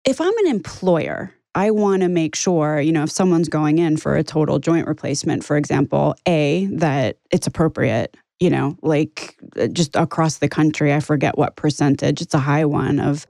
If 0.05 0.21
I'm 0.21 0.37
an 0.37 0.47
employer, 0.47 1.33
I 1.55 1.71
want 1.71 2.03
to 2.03 2.09
make 2.09 2.35
sure, 2.35 2.79
you 2.79 2.91
know, 2.91 3.03
if 3.03 3.11
someone's 3.11 3.49
going 3.49 3.79
in 3.79 3.97
for 3.97 4.15
a 4.15 4.23
total 4.23 4.59
joint 4.59 4.87
replacement, 4.87 5.43
for 5.43 5.57
example, 5.57 6.15
A, 6.27 6.67
that 6.73 7.17
it's 7.31 7.47
appropriate, 7.47 8.15
you 8.39 8.49
know, 8.49 8.77
like 8.81 9.35
uh, 9.59 9.67
just 9.67 9.95
across 9.95 10.37
the 10.37 10.49
country, 10.49 10.93
I 10.93 10.99
forget 10.99 11.37
what 11.37 11.55
percentage, 11.55 12.21
it's 12.21 12.33
a 12.33 12.39
high 12.39 12.65
one 12.65 12.99
of 12.99 13.25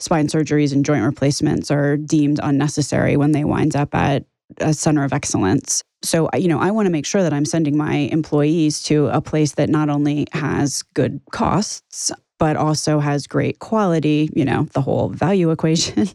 spine 0.00 0.28
surgeries 0.28 0.72
and 0.72 0.84
joint 0.84 1.04
replacements 1.04 1.70
are 1.70 1.96
deemed 1.96 2.38
unnecessary 2.42 3.16
when 3.16 3.32
they 3.32 3.44
wind 3.44 3.74
up 3.74 3.92
at 3.94 4.24
a 4.58 4.72
center 4.72 5.02
of 5.02 5.12
excellence. 5.12 5.82
So, 6.02 6.28
you 6.36 6.48
know, 6.48 6.60
I 6.60 6.70
want 6.70 6.86
to 6.86 6.90
make 6.90 7.06
sure 7.06 7.22
that 7.22 7.32
I'm 7.32 7.44
sending 7.44 7.76
my 7.76 7.94
employees 7.94 8.82
to 8.84 9.08
a 9.08 9.20
place 9.20 9.52
that 9.52 9.68
not 9.68 9.88
only 9.88 10.26
has 10.32 10.82
good 10.94 11.20
costs, 11.32 12.12
but 12.38 12.56
also 12.56 13.00
has 13.00 13.26
great 13.26 13.58
quality, 13.58 14.30
you 14.34 14.44
know, 14.44 14.64
the 14.72 14.80
whole 14.80 15.08
value 15.08 15.50
equation. 15.58 16.08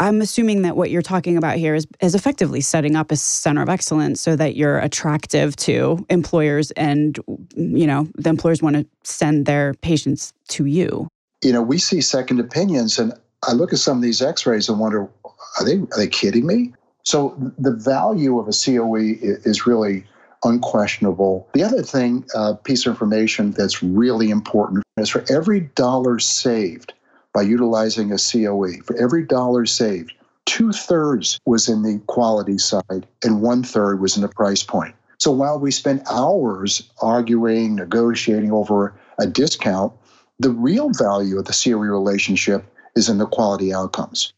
I'm 0.00 0.20
assuming 0.20 0.62
that 0.62 0.76
what 0.76 0.90
you're 0.90 1.02
talking 1.02 1.36
about 1.36 1.56
here 1.56 1.74
is, 1.74 1.86
is 2.00 2.14
effectively 2.14 2.60
setting 2.60 2.94
up 2.94 3.10
a 3.10 3.16
center 3.16 3.62
of 3.62 3.68
excellence 3.68 4.20
so 4.20 4.36
that 4.36 4.54
you're 4.54 4.78
attractive 4.78 5.56
to 5.56 6.06
employers 6.08 6.70
and, 6.72 7.18
you 7.56 7.86
know, 7.86 8.08
the 8.14 8.30
employers 8.30 8.62
want 8.62 8.76
to 8.76 8.86
send 9.02 9.46
their 9.46 9.74
patients 9.74 10.32
to 10.50 10.66
you. 10.66 11.08
You 11.42 11.52
know, 11.52 11.62
we 11.62 11.78
see 11.78 12.00
second 12.00 12.38
opinions, 12.38 12.98
and 12.98 13.12
I 13.42 13.52
look 13.52 13.72
at 13.72 13.80
some 13.80 13.96
of 13.96 14.02
these 14.02 14.22
x 14.22 14.46
rays 14.46 14.68
and 14.68 14.78
wonder, 14.78 15.08
are 15.24 15.64
they, 15.64 15.78
are 15.78 15.96
they 15.96 16.06
kidding 16.06 16.46
me? 16.46 16.72
So 17.08 17.34
the 17.58 17.72
value 17.72 18.38
of 18.38 18.48
a 18.48 18.52
COE 18.52 19.16
is 19.46 19.66
really 19.66 20.04
unquestionable. 20.44 21.48
The 21.54 21.62
other 21.62 21.82
thing, 21.82 22.26
uh, 22.34 22.52
piece 22.52 22.84
of 22.84 22.90
information 22.90 23.52
that's 23.52 23.82
really 23.82 24.28
important 24.28 24.84
is 24.98 25.08
for 25.08 25.24
every 25.30 25.60
dollar 25.74 26.18
saved 26.18 26.92
by 27.32 27.40
utilizing 27.40 28.12
a 28.12 28.18
COE, 28.18 28.82
for 28.84 28.94
every 28.98 29.24
dollar 29.24 29.64
saved, 29.64 30.12
two 30.44 30.70
thirds 30.70 31.40
was 31.46 31.66
in 31.66 31.82
the 31.82 31.98
quality 32.08 32.58
side 32.58 33.06
and 33.24 33.40
one 33.40 33.62
third 33.62 34.02
was 34.02 34.16
in 34.16 34.20
the 34.20 34.28
price 34.28 34.62
point. 34.62 34.94
So 35.16 35.30
while 35.30 35.58
we 35.58 35.70
spend 35.70 36.02
hours 36.10 36.90
arguing, 37.00 37.76
negotiating 37.76 38.52
over 38.52 38.92
a 39.18 39.26
discount, 39.26 39.94
the 40.40 40.50
real 40.50 40.90
value 40.90 41.38
of 41.38 41.46
the 41.46 41.58
COE 41.58 41.78
relationship 41.78 42.66
is 42.94 43.08
in 43.08 43.16
the 43.16 43.24
quality 43.24 43.72
outcomes. 43.72 44.34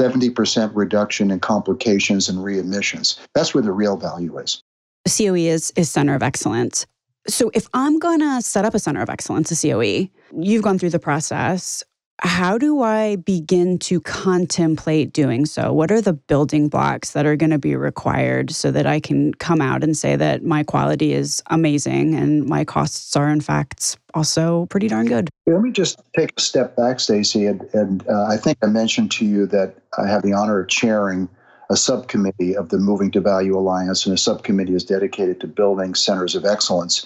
70% 0.00 0.72
reduction 0.74 1.30
in 1.30 1.40
complications 1.40 2.28
and 2.28 2.38
readmissions. 2.38 3.18
That's 3.34 3.54
where 3.54 3.62
the 3.62 3.72
real 3.72 3.96
value 3.96 4.38
is. 4.38 4.62
COE 5.06 5.34
is, 5.34 5.72
is 5.76 5.90
center 5.90 6.14
of 6.14 6.22
excellence. 6.22 6.86
So 7.26 7.50
if 7.54 7.68
I'm 7.72 7.98
going 7.98 8.20
to 8.20 8.42
set 8.42 8.64
up 8.64 8.74
a 8.74 8.78
center 8.78 9.00
of 9.00 9.08
excellence, 9.08 9.50
a 9.50 9.68
COE, 9.68 10.08
you've 10.36 10.62
gone 10.62 10.78
through 10.78 10.90
the 10.90 10.98
process. 10.98 11.82
How 12.24 12.56
do 12.56 12.80
I 12.80 13.16
begin 13.16 13.78
to 13.80 14.00
contemplate 14.00 15.12
doing 15.12 15.44
so? 15.44 15.74
What 15.74 15.90
are 15.92 16.00
the 16.00 16.14
building 16.14 16.70
blocks 16.70 17.10
that 17.10 17.26
are 17.26 17.36
going 17.36 17.50
to 17.50 17.58
be 17.58 17.76
required 17.76 18.50
so 18.50 18.70
that 18.70 18.86
I 18.86 18.98
can 18.98 19.34
come 19.34 19.60
out 19.60 19.84
and 19.84 19.94
say 19.94 20.16
that 20.16 20.42
my 20.42 20.62
quality 20.62 21.12
is 21.12 21.42
amazing 21.50 22.14
and 22.14 22.46
my 22.46 22.64
costs 22.64 23.14
are, 23.14 23.28
in 23.28 23.42
fact, 23.42 23.98
also 24.14 24.64
pretty 24.66 24.88
darn 24.88 25.06
good? 25.06 25.28
Let 25.46 25.60
me 25.60 25.70
just 25.70 26.00
take 26.16 26.32
a 26.38 26.40
step 26.40 26.74
back, 26.76 26.98
Stacey. 26.98 27.44
And, 27.44 27.60
and 27.74 28.08
uh, 28.08 28.24
I 28.24 28.38
think 28.38 28.56
I 28.62 28.68
mentioned 28.68 29.10
to 29.12 29.26
you 29.26 29.46
that 29.48 29.74
I 29.98 30.08
have 30.08 30.22
the 30.22 30.32
honor 30.32 30.60
of 30.60 30.68
chairing 30.68 31.28
a 31.68 31.76
subcommittee 31.76 32.56
of 32.56 32.70
the 32.70 32.78
Moving 32.78 33.10
to 33.10 33.20
Value 33.20 33.54
Alliance, 33.54 34.06
and 34.06 34.14
a 34.14 34.18
subcommittee 34.18 34.74
is 34.74 34.84
dedicated 34.84 35.40
to 35.40 35.46
building 35.46 35.94
centers 35.94 36.34
of 36.34 36.46
excellence. 36.46 37.04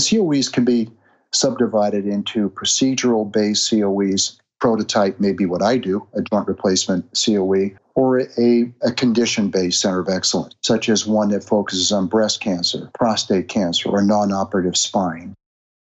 COEs 0.00 0.48
can 0.48 0.64
be 0.64 0.90
subdivided 1.32 2.06
into 2.06 2.50
procedural 2.50 3.30
based 3.30 3.70
COEs. 3.70 4.40
Prototype 4.60 5.20
may 5.20 5.32
be 5.32 5.46
what 5.46 5.62
I 5.62 5.78
do, 5.78 6.06
a 6.14 6.22
joint 6.22 6.48
replacement 6.48 7.04
COE, 7.12 7.76
or 7.94 8.20
a, 8.20 8.72
a 8.82 8.92
condition 8.92 9.48
based 9.48 9.80
center 9.80 10.00
of 10.00 10.08
excellence, 10.08 10.54
such 10.62 10.88
as 10.88 11.06
one 11.06 11.28
that 11.30 11.44
focuses 11.44 11.92
on 11.92 12.06
breast 12.06 12.40
cancer, 12.40 12.90
prostate 12.94 13.48
cancer, 13.48 13.88
or 13.88 14.02
non 14.02 14.32
operative 14.32 14.76
spine. 14.76 15.34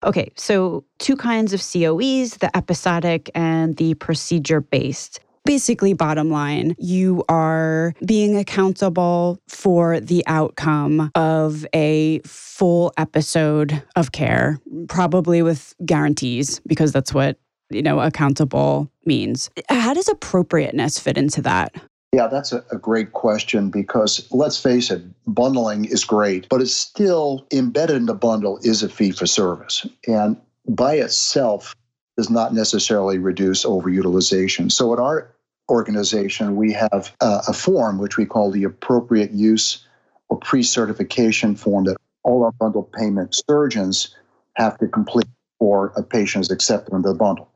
Okay, 0.04 0.30
so 0.36 0.84
two 0.98 1.16
kinds 1.16 1.52
of 1.52 1.60
COEs 1.60 2.38
the 2.38 2.56
episodic 2.56 3.30
and 3.34 3.76
the 3.76 3.94
procedure 3.94 4.60
based 4.60 5.20
basically, 5.48 5.94
bottom 5.94 6.30
line, 6.30 6.74
you 6.78 7.24
are 7.30 7.94
being 8.04 8.36
accountable 8.36 9.38
for 9.48 9.98
the 9.98 10.22
outcome 10.26 11.10
of 11.14 11.64
a 11.74 12.18
full 12.26 12.92
episode 12.98 13.82
of 13.96 14.12
care, 14.12 14.60
probably 14.90 15.40
with 15.40 15.74
guarantees, 15.86 16.60
because 16.66 16.92
that's 16.92 17.14
what, 17.14 17.38
you 17.70 17.82
know, 17.82 18.00
accountable 18.00 18.90
means. 19.04 19.50
How 19.68 19.94
does 19.94 20.08
appropriateness 20.08 20.98
fit 20.98 21.18
into 21.18 21.42
that? 21.42 21.74
Yeah, 22.12 22.26
that's 22.26 22.52
a, 22.52 22.64
a, 22.72 22.78
great 22.78 23.12
question 23.12 23.68
because 23.68 24.26
let's 24.30 24.58
face 24.60 24.90
it, 24.90 25.02
bundling 25.26 25.84
is 25.84 26.04
great, 26.04 26.48
but 26.48 26.62
it's 26.62 26.72
still 26.72 27.46
embedded 27.52 27.96
in 27.96 28.06
the 28.06 28.14
bundle 28.14 28.58
is 28.62 28.82
a 28.82 28.88
fee 28.88 29.10
for 29.10 29.26
service. 29.26 29.86
And 30.06 30.38
by 30.66 30.94
itself 30.94 31.74
does 32.16 32.30
not 32.30 32.54
necessarily 32.54 33.18
reduce 33.18 33.64
overutilization. 33.64 34.72
So 34.72 34.94
at 34.94 34.98
our 34.98 35.30
organization, 35.68 36.56
we 36.56 36.72
have 36.72 37.14
uh, 37.20 37.42
a 37.46 37.52
form 37.52 37.98
which 37.98 38.16
we 38.16 38.24
call 38.24 38.50
the 38.50 38.64
appropriate 38.64 39.32
use 39.32 39.86
or 40.30 40.38
pre 40.38 40.62
certification 40.62 41.56
form 41.56 41.84
that 41.84 41.98
all 42.22 42.42
our 42.42 42.52
bundle 42.52 42.90
payment 42.98 43.34
surgeons 43.48 44.16
have 44.54 44.78
to 44.78 44.88
complete 44.88 45.26
for 45.58 45.92
a 45.96 46.02
patient 46.02 46.44
is 46.44 46.50
accepted 46.50 46.94
into 46.94 47.08
the 47.08 47.14
bundle. 47.14 47.50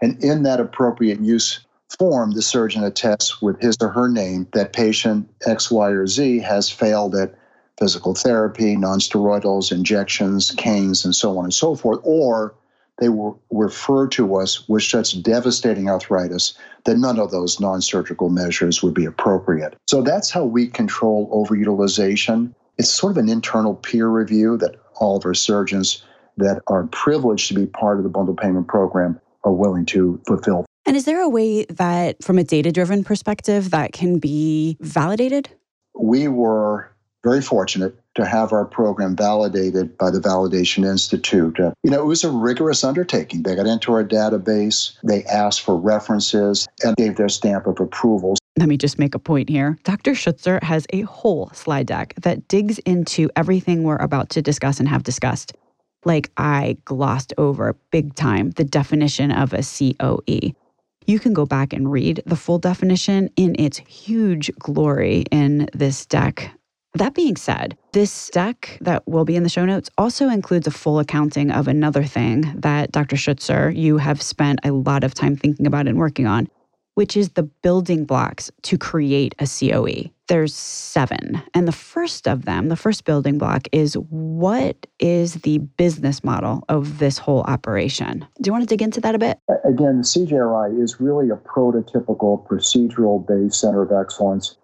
And 0.00 0.22
in 0.22 0.42
that 0.44 0.60
appropriate 0.60 1.20
use 1.20 1.60
form, 1.98 2.32
the 2.32 2.42
surgeon 2.42 2.84
attests 2.84 3.42
with 3.42 3.60
his 3.60 3.76
or 3.80 3.88
her 3.88 4.08
name 4.08 4.46
that 4.54 4.72
patient 4.72 5.28
X, 5.46 5.70
Y, 5.70 5.88
or 5.90 6.06
Z 6.06 6.38
has 6.40 6.70
failed 6.70 7.14
at 7.14 7.34
physical 7.78 8.14
therapy, 8.14 8.76
nonsteroidals, 8.76 9.72
injections, 9.72 10.52
canes, 10.52 11.04
and 11.04 11.14
so 11.14 11.38
on 11.38 11.44
and 11.44 11.54
so 11.54 11.74
forth, 11.74 12.00
or 12.02 12.54
they 12.98 13.08
were 13.08 13.34
referred 13.50 14.12
to 14.12 14.36
us 14.36 14.68
with 14.68 14.82
such 14.82 15.22
devastating 15.22 15.88
arthritis 15.88 16.54
that 16.84 16.98
none 16.98 17.18
of 17.18 17.30
those 17.30 17.58
non 17.58 17.80
surgical 17.80 18.28
measures 18.28 18.82
would 18.82 18.94
be 18.94 19.06
appropriate. 19.06 19.74
So 19.86 20.02
that's 20.02 20.30
how 20.30 20.44
we 20.44 20.68
control 20.68 21.28
overutilization. 21.30 22.54
It's 22.76 22.90
sort 22.90 23.12
of 23.12 23.16
an 23.16 23.28
internal 23.28 23.74
peer 23.74 24.08
review 24.08 24.58
that 24.58 24.76
all 24.96 25.16
of 25.16 25.24
our 25.24 25.34
surgeons 25.34 26.02
that 26.36 26.62
are 26.66 26.84
privileged 26.88 27.48
to 27.48 27.54
be 27.54 27.66
part 27.66 27.96
of 27.98 28.04
the 28.04 28.10
bundle 28.10 28.34
payment 28.34 28.68
program 28.68 29.18
are 29.44 29.52
willing 29.52 29.86
to 29.86 30.20
fulfill. 30.26 30.66
And 30.86 30.96
is 30.96 31.04
there 31.04 31.20
a 31.20 31.28
way 31.28 31.64
that, 31.66 32.22
from 32.22 32.38
a 32.38 32.44
data 32.44 32.72
driven 32.72 33.04
perspective, 33.04 33.70
that 33.70 33.92
can 33.92 34.18
be 34.18 34.76
validated? 34.80 35.50
We 35.94 36.28
were 36.28 36.90
very 37.22 37.42
fortunate 37.42 37.94
to 38.14 38.24
have 38.24 38.52
our 38.52 38.64
program 38.64 39.14
validated 39.14 39.96
by 39.98 40.10
the 40.10 40.18
Validation 40.18 40.88
Institute. 40.88 41.60
Uh, 41.60 41.72
you 41.82 41.90
know, 41.90 42.00
it 42.00 42.06
was 42.06 42.24
a 42.24 42.30
rigorous 42.30 42.82
undertaking. 42.82 43.42
They 43.42 43.54
got 43.54 43.66
into 43.66 43.92
our 43.92 44.04
database, 44.04 44.96
they 45.04 45.24
asked 45.24 45.60
for 45.60 45.76
references, 45.76 46.66
and 46.82 46.96
gave 46.96 47.16
their 47.16 47.28
stamp 47.28 47.66
of 47.66 47.78
approval. 47.78 48.36
Let 48.58 48.68
me 48.68 48.76
just 48.76 48.98
make 48.98 49.14
a 49.14 49.18
point 49.18 49.48
here. 49.48 49.78
Dr. 49.84 50.12
Schutzer 50.12 50.62
has 50.62 50.86
a 50.92 51.02
whole 51.02 51.50
slide 51.54 51.86
deck 51.86 52.14
that 52.22 52.48
digs 52.48 52.78
into 52.80 53.30
everything 53.36 53.84
we're 53.84 53.96
about 53.96 54.30
to 54.30 54.42
discuss 54.42 54.80
and 54.80 54.88
have 54.88 55.02
discussed. 55.02 55.52
Like 56.04 56.30
I 56.36 56.76
glossed 56.84 57.34
over 57.38 57.76
big 57.90 58.14
time 58.14 58.50
the 58.52 58.64
definition 58.64 59.30
of 59.30 59.52
a 59.52 59.62
COE. 59.62 60.52
You 61.06 61.18
can 61.18 61.32
go 61.32 61.46
back 61.46 61.72
and 61.72 61.90
read 61.90 62.22
the 62.26 62.36
full 62.36 62.58
definition 62.58 63.30
in 63.36 63.56
its 63.58 63.78
huge 63.78 64.50
glory 64.58 65.24
in 65.30 65.68
this 65.74 66.06
deck 66.06 66.52
that 66.94 67.14
being 67.14 67.36
said, 67.36 67.76
this 67.92 68.30
deck 68.30 68.78
that 68.80 69.06
will 69.06 69.24
be 69.24 69.36
in 69.36 69.44
the 69.44 69.48
show 69.48 69.64
notes 69.64 69.90
also 69.96 70.28
includes 70.28 70.66
a 70.66 70.72
full 70.72 70.98
accounting 70.98 71.50
of 71.50 71.68
another 71.68 72.02
thing 72.02 72.52
that 72.56 72.90
Dr. 72.90 73.16
Schutzer, 73.16 73.74
you 73.74 73.98
have 73.98 74.20
spent 74.20 74.58
a 74.64 74.72
lot 74.72 75.04
of 75.04 75.14
time 75.14 75.36
thinking 75.36 75.66
about 75.66 75.86
and 75.86 75.98
working 75.98 76.26
on, 76.26 76.48
which 76.94 77.16
is 77.16 77.30
the 77.30 77.44
building 77.44 78.04
blocks 78.04 78.50
to 78.62 78.76
create 78.76 79.36
a 79.38 79.46
COE. 79.46 80.10
There's 80.30 80.54
seven. 80.54 81.42
And 81.52 81.68
the 81.68 81.72
first 81.72 82.26
of 82.26 82.46
them, 82.46 82.68
the 82.68 82.76
first 82.76 83.04
building 83.04 83.36
block, 83.36 83.68
is 83.72 83.94
what 83.94 84.86
is 84.98 85.34
the 85.34 85.58
business 85.58 86.24
model 86.24 86.64
of 86.68 86.98
this 86.98 87.18
whole 87.18 87.42
operation? 87.42 88.26
Do 88.40 88.48
you 88.48 88.52
want 88.52 88.62
to 88.62 88.68
dig 88.68 88.80
into 88.80 89.00
that 89.02 89.14
a 89.14 89.18
bit? 89.18 89.38
Again, 89.64 89.98
the 89.98 90.04
CJRI 90.04 90.82
is 90.82 91.00
really 91.00 91.28
a 91.30 91.36
prototypical 91.36 92.46
procedural 92.46 93.26
based 93.26 93.60
center 93.60 93.82
of 93.82 93.90
excellence 93.92 94.56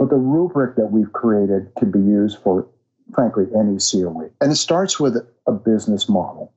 but 0.00 0.08
the 0.08 0.16
rubric 0.16 0.76
that 0.76 0.90
we've 0.90 1.12
created 1.12 1.70
can 1.76 1.90
be 1.90 1.98
used 1.98 2.38
for, 2.38 2.66
frankly, 3.14 3.44
any 3.54 3.76
COE. 3.76 4.30
And 4.40 4.50
it 4.50 4.56
starts 4.56 4.98
with 4.98 5.14
a 5.46 5.52
business 5.52 6.08
model. 6.08 6.54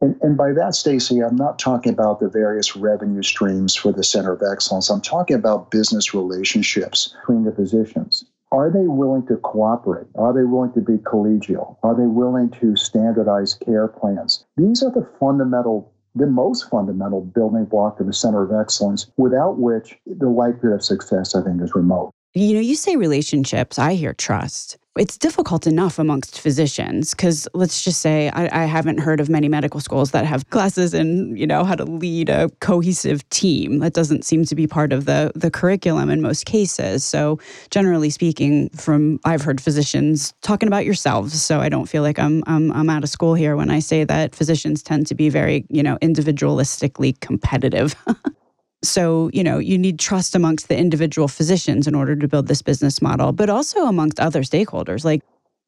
And, 0.00 0.16
and 0.22 0.36
by 0.36 0.52
that, 0.52 0.74
Stacey, 0.74 1.20
I'm 1.20 1.36
not 1.36 1.58
talking 1.58 1.92
about 1.92 2.20
the 2.20 2.28
various 2.28 2.74
revenue 2.74 3.22
streams 3.22 3.74
for 3.74 3.92
the 3.92 4.02
Center 4.02 4.32
of 4.32 4.42
Excellence. 4.42 4.88
I'm 4.88 5.02
talking 5.02 5.36
about 5.36 5.70
business 5.70 6.14
relationships 6.14 7.14
between 7.20 7.44
the 7.44 7.52
physicians. 7.52 8.24
Are 8.52 8.70
they 8.70 8.86
willing 8.86 9.26
to 9.26 9.36
cooperate? 9.36 10.08
Are 10.16 10.32
they 10.32 10.44
willing 10.44 10.72
to 10.72 10.80
be 10.80 10.96
collegial? 10.98 11.76
Are 11.82 11.94
they 11.94 12.06
willing 12.06 12.50
to 12.60 12.74
standardize 12.76 13.54
care 13.54 13.86
plans? 13.88 14.44
These 14.56 14.82
are 14.82 14.90
the 14.90 15.06
fundamental 15.20 15.92
the 16.16 16.26
most 16.26 16.68
fundamental 16.68 17.20
building 17.20 17.64
block 17.64 18.00
of 18.00 18.06
the 18.06 18.12
center 18.12 18.42
of 18.42 18.50
excellence, 18.52 19.12
without 19.16 19.58
which 19.58 19.96
the 20.06 20.28
likelihood 20.28 20.72
of 20.72 20.82
success, 20.82 21.36
I 21.36 21.42
think, 21.42 21.62
is 21.62 21.74
remote. 21.74 22.12
You 22.32 22.54
know, 22.54 22.60
you 22.60 22.76
say 22.76 22.94
relationships, 22.94 23.76
I 23.76 23.94
hear 23.94 24.14
trust. 24.14 24.76
it's 24.96 25.16
difficult 25.18 25.66
enough 25.66 25.98
amongst 25.98 26.40
physicians 26.40 27.12
because 27.12 27.48
let's 27.54 27.82
just 27.82 28.00
say 28.00 28.28
I, 28.30 28.62
I, 28.62 28.64
haven't 28.66 28.98
heard 28.98 29.18
of 29.18 29.28
many 29.28 29.48
medical 29.48 29.80
schools 29.80 30.10
that 30.12 30.26
have 30.26 30.48
classes 30.50 30.94
in 30.94 31.36
you 31.36 31.46
know 31.46 31.64
how 31.64 31.74
to 31.74 31.84
lead 31.84 32.28
a 32.28 32.48
cohesive 32.60 33.28
team. 33.30 33.78
That 33.78 33.94
doesn't 33.94 34.24
seem 34.24 34.44
to 34.44 34.54
be 34.54 34.66
part 34.68 34.92
of 34.92 35.06
the 35.06 35.32
the 35.34 35.50
curriculum 35.50 36.08
in 36.08 36.20
most 36.20 36.44
cases. 36.46 37.02
So 37.04 37.40
generally 37.70 38.10
speaking 38.10 38.68
from 38.70 39.18
i've 39.24 39.42
heard 39.42 39.60
physicians 39.60 40.32
talking 40.42 40.68
about 40.68 40.84
yourselves 40.84 41.40
so 41.42 41.60
i 41.60 41.68
don't 41.68 41.88
feel 41.88 42.02
like 42.02 42.18
i'm 42.18 42.42
i'm, 42.46 42.70
I'm 42.72 42.90
out 42.90 43.04
of 43.04 43.10
school 43.10 43.34
here 43.34 43.56
when 43.56 43.70
i 43.70 43.80
say 43.80 44.04
that 44.04 44.34
physicians 44.34 44.82
tend 44.82 45.06
to 45.08 45.14
be 45.14 45.28
very 45.28 45.64
you 45.68 45.82
know 45.82 45.96
individualistically 45.98 47.18
competitive 47.20 47.94
So, 48.82 49.30
you 49.32 49.44
know, 49.44 49.58
you 49.58 49.76
need 49.76 49.98
trust 49.98 50.34
amongst 50.34 50.68
the 50.68 50.76
individual 50.76 51.28
physicians 51.28 51.86
in 51.86 51.94
order 51.94 52.16
to 52.16 52.28
build 52.28 52.48
this 52.48 52.62
business 52.62 53.02
model, 53.02 53.32
but 53.32 53.50
also 53.50 53.86
amongst 53.86 54.18
other 54.18 54.42
stakeholders 54.42 55.04
like 55.04 55.22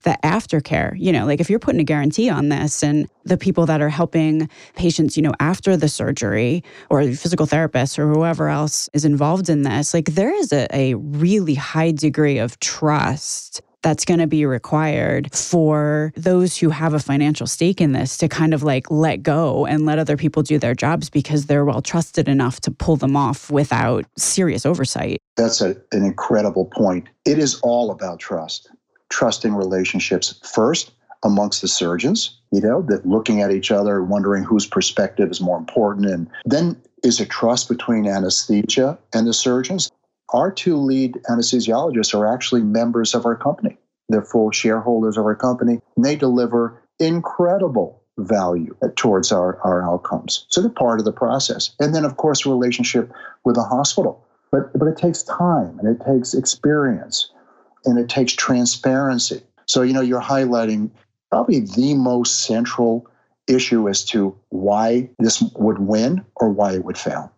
the 0.04 0.18
aftercare. 0.24 0.94
You 0.98 1.12
know, 1.12 1.26
like 1.26 1.40
if 1.40 1.50
you're 1.50 1.58
putting 1.58 1.80
a 1.80 1.84
guarantee 1.84 2.30
on 2.30 2.48
this 2.48 2.82
and 2.82 3.06
the 3.24 3.36
people 3.36 3.66
that 3.66 3.80
are 3.80 3.88
helping 3.88 4.48
patients, 4.76 5.16
you 5.16 5.22
know, 5.22 5.34
after 5.40 5.76
the 5.76 5.88
surgery 5.88 6.64
or 6.90 7.02
physical 7.12 7.46
therapists 7.46 7.98
or 7.98 8.10
whoever 8.12 8.48
else 8.48 8.88
is 8.92 9.04
involved 9.04 9.48
in 9.48 9.62
this, 9.62 9.94
like 9.94 10.06
there 10.06 10.34
is 10.34 10.52
a, 10.52 10.66
a 10.74 10.94
really 10.94 11.54
high 11.54 11.92
degree 11.92 12.38
of 12.38 12.58
trust 12.60 13.60
that's 13.82 14.04
going 14.04 14.20
to 14.20 14.26
be 14.26 14.46
required 14.46 15.34
for 15.34 16.12
those 16.16 16.56
who 16.56 16.70
have 16.70 16.94
a 16.94 16.98
financial 16.98 17.46
stake 17.46 17.80
in 17.80 17.92
this 17.92 18.16
to 18.18 18.28
kind 18.28 18.54
of 18.54 18.62
like 18.62 18.90
let 18.90 19.22
go 19.22 19.66
and 19.66 19.84
let 19.84 19.98
other 19.98 20.16
people 20.16 20.42
do 20.42 20.58
their 20.58 20.74
jobs 20.74 21.10
because 21.10 21.46
they're 21.46 21.64
well 21.64 21.82
trusted 21.82 22.28
enough 22.28 22.60
to 22.60 22.70
pull 22.70 22.96
them 22.96 23.16
off 23.16 23.50
without 23.50 24.04
serious 24.16 24.64
oversight. 24.64 25.20
That's 25.36 25.60
a, 25.60 25.76
an 25.92 26.04
incredible 26.04 26.66
point. 26.66 27.08
It 27.24 27.38
is 27.38 27.60
all 27.62 27.90
about 27.90 28.20
trust, 28.20 28.70
trusting 29.10 29.54
relationships 29.54 30.40
first 30.44 30.92
amongst 31.24 31.62
the 31.62 31.68
surgeons, 31.68 32.40
you 32.50 32.60
know, 32.60 32.82
that 32.82 33.06
looking 33.06 33.42
at 33.42 33.52
each 33.52 33.70
other, 33.70 34.02
wondering 34.02 34.42
whose 34.42 34.66
perspective 34.66 35.30
is 35.30 35.40
more 35.40 35.56
important. 35.56 36.06
And 36.06 36.28
then 36.44 36.80
is 37.04 37.20
a 37.20 37.26
trust 37.26 37.68
between 37.68 38.06
anesthesia 38.06 38.98
and 39.12 39.26
the 39.26 39.32
surgeons 39.32 39.90
our 40.32 40.50
two 40.50 40.76
lead 40.76 41.18
anesthesiologists 41.28 42.18
are 42.18 42.26
actually 42.26 42.62
members 42.62 43.14
of 43.14 43.26
our 43.26 43.36
company. 43.36 43.78
They're 44.08 44.22
full 44.22 44.50
shareholders 44.50 45.16
of 45.16 45.24
our 45.24 45.34
company, 45.34 45.80
and 45.96 46.04
they 46.04 46.16
deliver 46.16 46.82
incredible 46.98 48.02
value 48.18 48.76
towards 48.96 49.32
our, 49.32 49.58
our 49.62 49.82
outcomes. 49.82 50.46
So 50.48 50.60
they're 50.60 50.70
part 50.70 50.98
of 50.98 51.04
the 51.04 51.12
process. 51.12 51.74
And 51.80 51.94
then, 51.94 52.04
of 52.04 52.16
course, 52.16 52.44
relationship 52.44 53.12
with 53.44 53.56
the 53.56 53.62
hospital. 53.62 54.24
But, 54.50 54.78
but 54.78 54.86
it 54.86 54.98
takes 54.98 55.22
time 55.22 55.78
and 55.78 55.88
it 55.88 56.04
takes 56.04 56.34
experience 56.34 57.30
and 57.86 57.98
it 57.98 58.10
takes 58.10 58.34
transparency. 58.34 59.42
So, 59.66 59.80
you 59.80 59.94
know, 59.94 60.02
you're 60.02 60.20
highlighting 60.20 60.90
probably 61.30 61.60
the 61.60 61.94
most 61.94 62.42
central 62.42 63.06
issue 63.48 63.88
as 63.88 64.04
to 64.04 64.36
why 64.50 65.08
this 65.18 65.42
would 65.54 65.78
win 65.78 66.24
or 66.36 66.50
why 66.50 66.74
it 66.74 66.84
would 66.84 66.98
fail. 66.98 67.32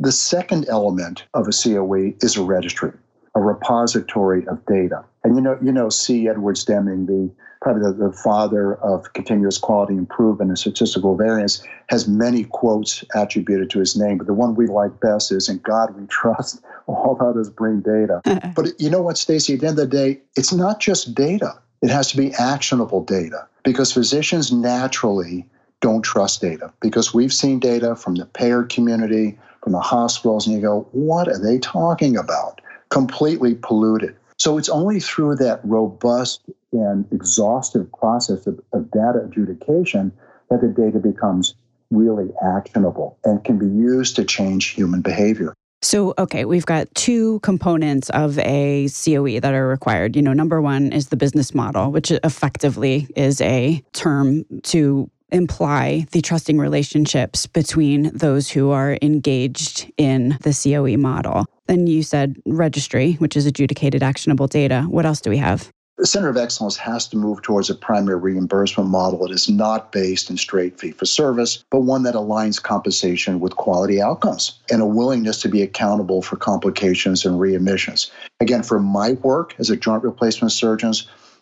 The 0.00 0.12
second 0.12 0.66
element 0.68 1.24
of 1.34 1.48
a 1.48 1.50
COE 1.50 2.14
is 2.20 2.36
a 2.36 2.42
registry, 2.42 2.92
a 3.34 3.40
repository 3.40 4.46
of 4.46 4.64
data. 4.66 5.04
And 5.24 5.34
you 5.34 5.42
know, 5.42 5.58
you 5.60 5.72
know, 5.72 5.88
C. 5.88 6.28
Edwards 6.28 6.64
Deming, 6.64 7.06
the 7.06 7.30
probably 7.60 7.82
the, 7.82 7.92
the 8.08 8.12
father 8.12 8.76
of 8.76 9.12
continuous 9.14 9.58
quality 9.58 9.94
improvement 9.94 10.50
and 10.50 10.58
statistical 10.58 11.16
variance, 11.16 11.60
has 11.88 12.06
many 12.06 12.44
quotes 12.44 13.04
attributed 13.16 13.70
to 13.70 13.80
his 13.80 13.96
name. 13.96 14.18
But 14.18 14.28
the 14.28 14.34
one 14.34 14.54
we 14.54 14.68
like 14.68 15.00
best 15.00 15.32
is 15.32 15.48
"In 15.48 15.58
God 15.58 15.98
we 15.98 16.06
trust." 16.06 16.62
All 16.86 17.18
others 17.20 17.50
bring 17.50 17.80
data. 17.80 18.22
but 18.54 18.80
you 18.80 18.88
know 18.88 19.02
what, 19.02 19.18
Stacey? 19.18 19.54
At 19.54 19.60
the 19.60 19.66
end 19.66 19.78
of 19.78 19.90
the 19.90 19.96
day, 19.96 20.20
it's 20.36 20.52
not 20.52 20.80
just 20.80 21.14
data. 21.14 21.58
It 21.82 21.90
has 21.90 22.10
to 22.12 22.16
be 22.16 22.32
actionable 22.34 23.04
data 23.04 23.46
because 23.62 23.92
physicians 23.92 24.52
naturally 24.52 25.46
don't 25.80 26.02
trust 26.02 26.40
data 26.40 26.72
because 26.80 27.14
we've 27.14 27.32
seen 27.32 27.58
data 27.58 27.94
from 27.94 28.16
the 28.16 28.26
payer 28.26 28.64
community, 28.64 29.38
from 29.62 29.72
the 29.72 29.80
hospitals, 29.80 30.46
and 30.46 30.56
you 30.56 30.62
go, 30.62 30.88
what 30.92 31.28
are 31.28 31.38
they 31.38 31.58
talking 31.58 32.16
about? 32.16 32.60
Completely 32.90 33.54
polluted. 33.54 34.16
So 34.36 34.56
it's 34.56 34.68
only 34.68 35.00
through 35.00 35.36
that 35.36 35.60
robust 35.64 36.42
and 36.72 37.04
exhaustive 37.12 37.90
process 37.92 38.46
of, 38.46 38.60
of 38.72 38.90
data 38.90 39.22
adjudication 39.24 40.12
that 40.50 40.60
the 40.60 40.68
data 40.68 40.98
becomes 40.98 41.54
really 41.90 42.30
actionable 42.42 43.18
and 43.24 43.42
can 43.44 43.58
be 43.58 43.66
used 43.66 44.16
to 44.16 44.24
change 44.24 44.66
human 44.66 45.00
behavior. 45.00 45.54
So, 45.80 46.12
okay, 46.18 46.44
we've 46.44 46.66
got 46.66 46.92
two 46.94 47.38
components 47.40 48.10
of 48.10 48.38
a 48.40 48.88
COE 48.88 49.38
that 49.40 49.54
are 49.54 49.68
required. 49.68 50.16
You 50.16 50.22
know, 50.22 50.32
number 50.32 50.60
one 50.60 50.92
is 50.92 51.08
the 51.08 51.16
business 51.16 51.54
model, 51.54 51.92
which 51.92 52.10
effectively 52.10 53.06
is 53.14 53.40
a 53.40 53.82
term 53.92 54.44
to 54.64 55.08
imply 55.30 56.06
the 56.12 56.20
trusting 56.20 56.58
relationships 56.58 57.46
between 57.46 58.10
those 58.16 58.50
who 58.50 58.70
are 58.70 58.98
engaged 59.02 59.90
in 59.96 60.38
the 60.42 60.52
COE 60.52 60.96
model. 60.96 61.46
Then 61.66 61.86
you 61.86 62.02
said 62.02 62.36
registry, 62.46 63.14
which 63.14 63.36
is 63.36 63.46
adjudicated 63.46 64.02
actionable 64.02 64.46
data. 64.46 64.82
What 64.88 65.06
else 65.06 65.20
do 65.20 65.30
we 65.30 65.36
have? 65.38 65.70
The 65.98 66.06
Center 66.06 66.28
of 66.28 66.36
Excellence 66.36 66.76
has 66.76 67.08
to 67.08 67.16
move 67.16 67.42
towards 67.42 67.70
a 67.70 67.74
primary 67.74 68.18
reimbursement 68.20 68.88
model 68.88 69.26
that 69.26 69.34
is 69.34 69.48
not 69.48 69.90
based 69.90 70.30
in 70.30 70.36
straight 70.36 70.78
fee 70.78 70.92
for 70.92 71.06
service, 71.06 71.64
but 71.72 71.80
one 71.80 72.04
that 72.04 72.14
aligns 72.14 72.62
compensation 72.62 73.40
with 73.40 73.56
quality 73.56 74.00
outcomes 74.00 74.60
and 74.70 74.80
a 74.80 74.86
willingness 74.86 75.42
to 75.42 75.48
be 75.48 75.60
accountable 75.60 76.22
for 76.22 76.36
complications 76.36 77.26
and 77.26 77.40
readmissions. 77.40 78.12
Again, 78.38 78.62
for 78.62 78.78
my 78.78 79.14
work 79.14 79.56
as 79.58 79.70
a 79.70 79.76
joint 79.76 80.04
replacement 80.04 80.52
surgeon, 80.52 80.92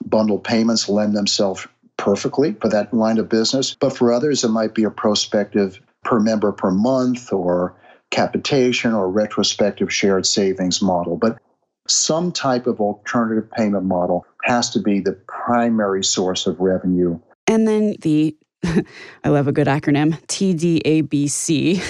bundle 0.06 0.38
payments 0.38 0.88
lend 0.88 1.14
themselves 1.14 1.68
perfectly 1.96 2.54
for 2.60 2.68
that 2.68 2.92
line 2.92 3.18
of 3.18 3.28
business. 3.28 3.76
But 3.78 3.96
for 3.96 4.12
others, 4.12 4.44
it 4.44 4.48
might 4.48 4.74
be 4.74 4.84
a 4.84 4.90
prospective 4.90 5.80
per 6.04 6.20
member 6.20 6.52
per 6.52 6.70
month 6.70 7.32
or 7.32 7.74
capitation 8.10 8.92
or 8.92 9.10
retrospective 9.10 9.92
shared 9.92 10.26
savings 10.26 10.80
model. 10.80 11.16
But 11.16 11.38
some 11.88 12.32
type 12.32 12.66
of 12.66 12.80
alternative 12.80 13.50
payment 13.50 13.84
model 13.84 14.26
has 14.44 14.70
to 14.70 14.80
be 14.80 15.00
the 15.00 15.12
primary 15.28 16.04
source 16.04 16.46
of 16.46 16.58
revenue. 16.60 17.18
And 17.46 17.66
then 17.66 17.96
the 18.00 18.36
I 19.24 19.28
love 19.28 19.48
a 19.48 19.52
good 19.52 19.66
acronym 19.66 20.18
TDABC, 20.26 21.80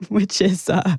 which 0.08 0.40
is 0.40 0.68
uh, 0.68 0.96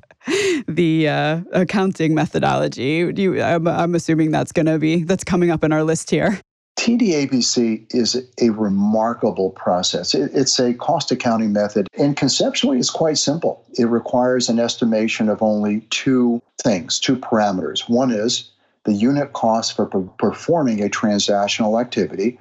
the 0.67 1.09
uh, 1.09 1.41
accounting 1.53 2.13
methodology. 2.13 3.11
You, 3.15 3.41
I'm, 3.41 3.67
I'm 3.67 3.95
assuming 3.95 4.31
that's 4.31 4.51
going 4.51 4.67
to 4.67 4.79
be 4.79 5.03
that's 5.03 5.23
coming 5.23 5.51
up 5.51 5.63
in 5.63 5.71
our 5.71 5.83
list 5.83 6.09
here. 6.09 6.39
TDABC 6.88 7.93
is 7.93 8.15
a 8.41 8.50
remarkable 8.52 9.50
process. 9.50 10.15
It's 10.15 10.58
a 10.58 10.73
cost 10.73 11.12
accounting 11.12 11.52
method, 11.52 11.89
and 12.00 12.15
conceptually, 12.15 12.80
it's 12.80 12.89
quite 12.89 13.17
simple. 13.17 13.65
It 13.78 13.89
requires 13.89 14.47
an 14.47 14.58
estimation 14.58 15.28
of 15.28 15.43
only 15.43 15.82
two 15.89 16.41
things, 16.63 16.97
two 16.97 17.17
parameters. 17.17 17.89
One 17.89 18.10
is 18.10 18.50
the 18.86 18.93
unit 18.93 19.34
cost 19.34 19.76
for 19.76 19.86
performing 19.86 20.82
a 20.82 20.88
transactional 20.88 21.82
activity 21.82 22.39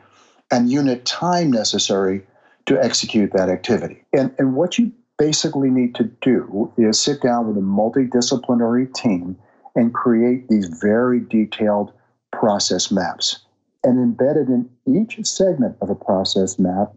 and 0.53 0.71
unit 0.71 1.05
time 1.05 1.51
necessary 1.51 2.25
to 2.67 2.81
execute 2.81 3.33
that 3.33 3.49
activity. 3.49 4.05
And, 4.13 4.33
and 4.39 4.55
what 4.55 4.79
you 4.79 4.93
basically 5.19 5.71
need 5.71 5.97
to 5.97 6.05
do 6.23 6.73
is 6.79 7.01
sit 7.01 7.21
down 7.21 7.49
with 7.49 7.57
a 7.57 7.67
multidisciplinary 7.67 8.95
team 8.95 9.37
and 9.75 9.93
create 9.93 10.47
these 10.49 10.69
very 10.81 11.19
detailed 11.19 11.93
process 12.31 12.93
maps. 12.93 13.41
And 13.87 14.01
embedded 14.01 14.49
in 14.49 14.68
each 14.85 15.25
segment 15.25 15.77
of 15.81 15.90
a 15.90 15.94
process 15.94 16.59
map 16.59 16.92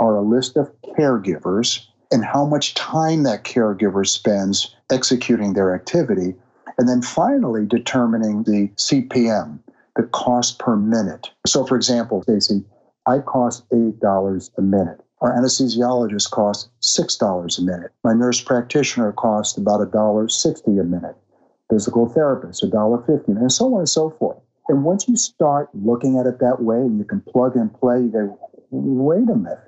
are 0.00 0.16
a 0.16 0.22
list 0.22 0.56
of 0.56 0.72
caregivers 0.82 1.86
and 2.10 2.24
how 2.24 2.44
much 2.44 2.74
time 2.74 3.22
that 3.22 3.44
caregiver 3.44 4.04
spends 4.04 4.74
executing 4.90 5.52
their 5.52 5.72
activity. 5.72 6.34
And 6.78 6.88
then 6.88 7.00
finally, 7.00 7.64
determining 7.64 8.42
the 8.42 8.72
CPM, 8.74 9.60
the 9.94 10.02
cost 10.02 10.58
per 10.58 10.74
minute. 10.74 11.30
So, 11.46 11.64
for 11.64 11.76
example, 11.76 12.22
Stacey, 12.24 12.64
I 13.06 13.20
cost 13.20 13.68
$8 13.70 14.50
a 14.58 14.62
minute. 14.62 15.00
Our 15.20 15.32
anesthesiologist 15.38 16.32
costs 16.32 16.68
$6 16.82 17.58
a 17.58 17.62
minute. 17.62 17.92
My 18.02 18.14
nurse 18.14 18.40
practitioner 18.40 19.12
costs 19.12 19.56
about 19.56 19.88
$1.60 19.92 20.80
a 20.80 20.82
minute. 20.82 21.14
Physical 21.70 22.08
therapist, 22.08 22.64
$1.50, 22.64 23.28
and 23.28 23.52
so 23.52 23.72
on 23.72 23.78
and 23.78 23.88
so 23.88 24.10
forth. 24.10 24.38
And 24.72 24.84
once 24.84 25.06
you 25.06 25.16
start 25.16 25.68
looking 25.74 26.18
at 26.18 26.24
it 26.24 26.38
that 26.38 26.62
way 26.62 26.78
and 26.78 26.98
you 26.98 27.04
can 27.04 27.20
plug 27.20 27.56
and 27.56 27.70
play, 27.78 28.00
you 28.00 28.08
go, 28.08 28.50
wait 28.70 29.28
a 29.28 29.36
minute. 29.36 29.58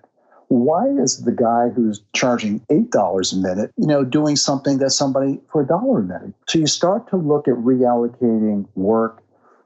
Why 0.48 0.86
is 0.86 1.24
the 1.24 1.30
guy 1.30 1.68
who's 1.68 2.00
charging 2.14 2.60
$8 2.70 3.32
a 3.32 3.36
minute, 3.36 3.70
you 3.76 3.86
know, 3.86 4.02
doing 4.02 4.34
something 4.34 4.78
that 4.78 4.92
somebody 4.92 5.40
for 5.52 5.60
a 5.60 5.66
dollar 5.66 5.98
a 5.98 6.02
minute? 6.02 6.32
So 6.48 6.58
you 6.58 6.66
start 6.66 7.06
to 7.10 7.18
look 7.18 7.46
at 7.46 7.52
reallocating 7.52 8.66
work, 8.76 9.22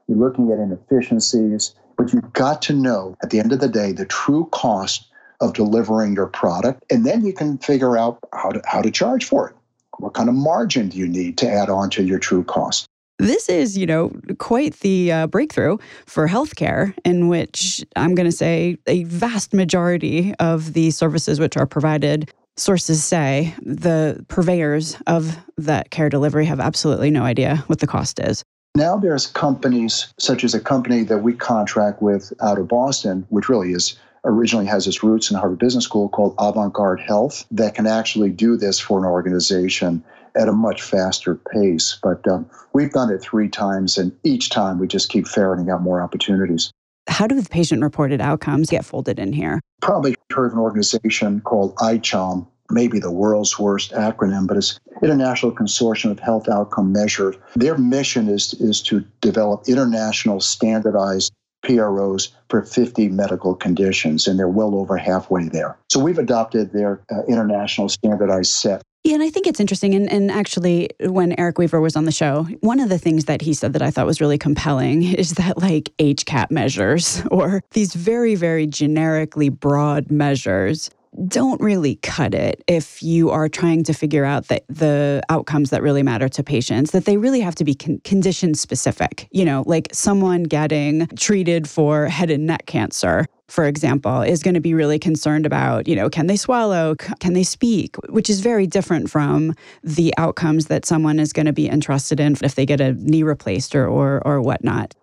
you're 0.09 0.17
looking 0.17 0.51
at 0.51 0.59
inefficiencies, 0.59 1.73
but 1.97 2.11
you've 2.11 2.33
got 2.33 2.61
to 2.63 2.73
know 2.73 3.15
at 3.23 3.29
the 3.29 3.39
end 3.39 3.53
of 3.53 3.61
the 3.61 3.69
day 3.69 3.93
the 3.93 4.05
true 4.05 4.49
cost 4.51 5.07
of 5.39 5.53
delivering 5.53 6.15
your 6.15 6.27
product. 6.27 6.83
And 6.91 7.05
then 7.05 7.25
you 7.25 7.31
can 7.31 7.59
figure 7.59 7.97
out 7.97 8.19
how 8.33 8.49
to, 8.49 8.61
how 8.65 8.81
to 8.81 8.91
charge 8.91 9.23
for 9.23 9.47
it. 9.47 9.55
What 9.99 10.15
kind 10.15 10.27
of 10.27 10.35
margin 10.35 10.89
do 10.89 10.97
you 10.97 11.07
need 11.07 11.37
to 11.37 11.49
add 11.49 11.69
on 11.69 11.89
to 11.91 12.03
your 12.03 12.19
true 12.19 12.43
cost? 12.43 12.89
This 13.19 13.49
is, 13.49 13.77
you 13.77 13.85
know, 13.85 14.11
quite 14.37 14.79
the 14.79 15.11
uh, 15.11 15.27
breakthrough 15.27 15.77
for 16.05 16.27
healthcare, 16.27 16.97
in 17.03 17.27
which 17.27 17.83
I'm 17.97 18.15
going 18.15 18.29
to 18.29 18.35
say 18.35 18.77
a 18.87 19.03
vast 19.03 19.53
majority 19.53 20.33
of 20.39 20.71
the 20.71 20.89
services 20.91 21.37
which 21.37 21.57
are 21.57 21.65
provided 21.65 22.31
sources 22.55 23.03
say 23.03 23.53
the 23.61 24.23
purveyors 24.29 24.97
of 25.07 25.37
that 25.57 25.91
care 25.91 26.09
delivery 26.09 26.45
have 26.45 26.59
absolutely 26.59 27.11
no 27.11 27.23
idea 27.23 27.57
what 27.67 27.79
the 27.79 27.87
cost 27.87 28.19
is. 28.19 28.43
Now 28.75 28.97
there's 28.97 29.27
companies 29.27 30.13
such 30.17 30.43
as 30.43 30.53
a 30.53 30.59
company 30.59 31.03
that 31.03 31.19
we 31.19 31.33
contract 31.33 32.01
with 32.01 32.31
out 32.41 32.57
of 32.57 32.67
Boston, 32.67 33.25
which 33.29 33.49
really 33.49 33.71
is 33.71 33.97
originally 34.25 34.65
has 34.65 34.87
its 34.87 35.03
roots 35.03 35.31
in 35.31 35.37
Harvard 35.37 35.59
Business 35.59 35.85
School 35.85 36.09
called 36.09 36.35
Avant 36.37 36.73
Garde 36.73 36.99
Health 36.99 37.45
that 37.51 37.75
can 37.75 37.87
actually 37.87 38.29
do 38.29 38.57
this 38.57 38.79
for 38.79 38.99
an 38.99 39.05
organization 39.05 40.03
at 40.35 40.47
a 40.47 40.51
much 40.51 40.81
faster 40.81 41.35
pace. 41.35 41.97
But 42.01 42.27
um, 42.27 42.49
we've 42.73 42.91
done 42.91 43.11
it 43.11 43.21
three 43.21 43.49
times, 43.49 43.97
and 43.97 44.11
each 44.23 44.49
time 44.49 44.79
we 44.79 44.87
just 44.87 45.09
keep 45.09 45.27
ferreting 45.27 45.69
out 45.69 45.81
more 45.81 46.01
opportunities. 46.01 46.71
How 47.07 47.27
do 47.27 47.39
the 47.39 47.49
patient 47.49 47.81
reported 47.81 48.21
outcomes 48.21 48.69
get 48.69 48.85
folded 48.85 49.19
in 49.19 49.33
here? 49.33 49.59
Probably 49.81 50.15
heard 50.31 50.47
of 50.47 50.53
an 50.53 50.59
organization 50.59 51.41
called 51.41 51.75
ICHOM, 51.77 52.47
maybe 52.69 52.99
the 52.99 53.11
world's 53.11 53.57
worst 53.57 53.91
acronym, 53.91 54.47
but 54.47 54.57
it's 54.57 54.79
International 55.01 55.51
Consortium 55.51 56.11
of 56.11 56.19
Health 56.19 56.47
Outcome 56.47 56.91
Measures. 56.91 57.35
Their 57.55 57.77
mission 57.77 58.27
is, 58.27 58.53
is 58.55 58.81
to 58.83 59.03
develop 59.21 59.63
international 59.67 60.39
standardized 60.39 61.31
PROs 61.63 62.29
for 62.49 62.63
50 62.63 63.09
medical 63.09 63.55
conditions, 63.55 64.27
and 64.27 64.39
they're 64.39 64.47
well 64.47 64.75
over 64.75 64.97
halfway 64.97 65.49
there. 65.49 65.77
So 65.89 65.99
we've 65.99 66.17
adopted 66.17 66.71
their 66.71 67.01
uh, 67.11 67.23
international 67.27 67.89
standardized 67.89 68.51
set. 68.51 68.81
Yeah, 69.03 69.13
and 69.13 69.23
I 69.23 69.29
think 69.29 69.47
it's 69.47 69.61
interesting. 69.61 69.95
And, 69.95 70.11
and 70.11 70.29
actually, 70.29 70.89
when 70.99 71.39
Eric 71.39 71.57
Weaver 71.57 71.79
was 71.79 71.95
on 71.95 72.03
the 72.03 72.11
show, 72.11 72.43
one 72.59 72.79
of 72.79 72.89
the 72.89 72.97
things 72.97 73.25
that 73.25 73.41
he 73.41 73.53
said 73.53 73.73
that 73.73 73.81
I 73.81 73.91
thought 73.91 74.05
was 74.05 74.19
really 74.19 74.37
compelling 74.37 75.03
is 75.15 75.31
that, 75.33 75.57
like, 75.57 75.89
HCAHPS 75.99 76.51
measures 76.51 77.23
or 77.31 77.63
these 77.71 77.93
very, 77.93 78.35
very 78.35 78.67
generically 78.67 79.49
broad 79.49 80.11
measures 80.11 80.89
don't 81.27 81.59
really 81.61 81.95
cut 81.95 82.33
it 82.33 82.63
if 82.67 83.01
you 83.01 83.29
are 83.29 83.49
trying 83.49 83.83
to 83.83 83.93
figure 83.93 84.25
out 84.25 84.47
the, 84.47 84.61
the 84.69 85.21
outcomes 85.29 85.69
that 85.71 85.81
really 85.81 86.03
matter 86.03 86.29
to 86.29 86.43
patients, 86.43 86.91
that 86.91 87.05
they 87.05 87.17
really 87.17 87.39
have 87.39 87.55
to 87.55 87.63
be 87.63 87.75
con- 87.75 87.99
condition 88.03 88.53
specific. 88.53 89.27
You 89.31 89.45
know, 89.45 89.63
like 89.65 89.89
someone 89.91 90.43
getting 90.43 91.07
treated 91.15 91.67
for 91.67 92.07
head 92.07 92.29
and 92.29 92.45
neck 92.45 92.65
cancer 92.65 93.25
for 93.49 93.65
example, 93.65 94.21
is 94.21 94.43
going 94.43 94.53
to 94.53 94.59
be 94.59 94.75
really 94.75 94.99
concerned 94.99 95.45
about, 95.45 95.87
you 95.87 95.95
know, 95.95 96.07
can 96.07 96.27
they 96.27 96.37
swallow? 96.37 96.93
Can 96.93 97.33
they 97.33 97.43
speak? 97.43 97.95
Which 98.07 98.29
is 98.29 98.41
very 98.41 98.67
different 98.67 99.09
from 99.09 99.55
the 99.83 100.13
outcomes 100.17 100.67
that 100.67 100.85
someone 100.85 101.19
is 101.19 101.33
going 101.33 101.47
to 101.47 101.53
be 101.53 101.67
interested 101.67 102.19
in 102.19 102.37
if 102.43 102.53
they 102.53 102.67
get 102.67 102.79
a 102.79 102.93
knee 102.93 103.23
replaced 103.23 103.73
or, 103.75 103.87
or, 103.87 104.21
or 104.25 104.39
whatnot 104.41 104.93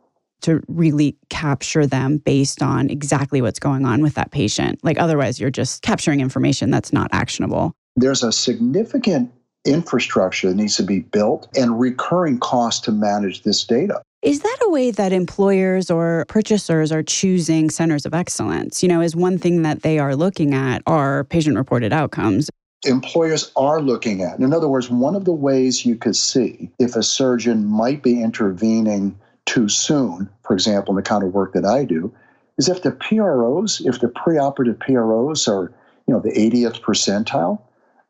to 0.47 0.63
really 0.69 1.17
capture 1.29 1.87
them 1.87 2.19
based 2.19 2.63
on 2.63 2.89
exactly 2.89 3.43
what's 3.43 3.59
going 3.59 3.85
on 3.85 4.01
with 4.01 4.15
that 4.15 4.31
patient. 4.31 4.79
Like 4.85 4.99
otherwise, 4.99 5.41
you're 5.41 5.51
just 5.51 5.83
capturing 5.83 6.21
information 6.21 6.71
that's 6.71 6.93
not 6.93 7.09
actionable. 7.13 7.75
There's 7.97 8.23
a 8.23 8.31
significant 8.31 9.33
infrastructure 9.65 10.49
that 10.49 10.55
needs 10.55 10.77
to 10.77 10.85
be 10.85 11.01
built 11.01 11.49
and 11.57 11.81
recurring 11.81 12.39
costs 12.39 12.81
to 12.83 12.93
manage 12.93 13.43
this 13.43 13.65
data. 13.65 14.01
Is 14.23 14.41
that 14.41 14.57
a 14.63 14.71
way 14.71 14.93
that 14.93 15.13
employers 15.13 15.91
or 15.91 16.25
purchasers 16.29 16.93
are 16.93 17.03
choosing 17.03 17.69
centers 17.69 18.07
of 18.07 18.15
excellence? 18.15 18.85
You 18.85 18.89
know, 18.89 19.01
is 19.01 19.17
one 19.17 19.39
thing 19.39 19.63
that 19.63 19.83
they 19.83 19.99
are 19.99 20.15
looking 20.15 20.55
at 20.55 20.83
are 20.87 21.25
patient 21.25 21.57
reported 21.57 21.93
outcomes. 21.93 22.49
Employers 22.85 23.51
are 23.57 23.81
looking 23.81 24.23
at. 24.23 24.39
In 24.39 24.53
other 24.53 24.69
words, 24.69 24.91
one 24.91 25.17
of 25.17 25.25
the 25.25 25.33
ways 25.33 25.85
you 25.85 25.97
could 25.97 26.15
see 26.15 26.71
if 26.79 26.95
a 26.95 27.03
surgeon 27.03 27.65
might 27.65 28.05
be 28.05 28.23
intervening 28.23 29.19
too 29.47 29.69
soon, 29.69 30.29
for 30.43 30.53
example, 30.53 30.93
in 30.93 30.97
the 30.97 31.03
kind 31.03 31.25
of 31.25 31.33
work 31.33 31.55
that 31.55 31.65
I 31.65 31.85
do, 31.85 32.13
is 32.59 32.69
if 32.69 32.83
the 32.83 32.93
PROs, 32.93 33.81
if 33.85 34.01
the 34.01 34.09
preoperative 34.09 34.79
PROs 34.79 35.49
are, 35.49 35.73
you 36.07 36.15
know, 36.15 36.21
the 36.21 36.33
80th 36.33 36.81
percentile, 36.83 37.61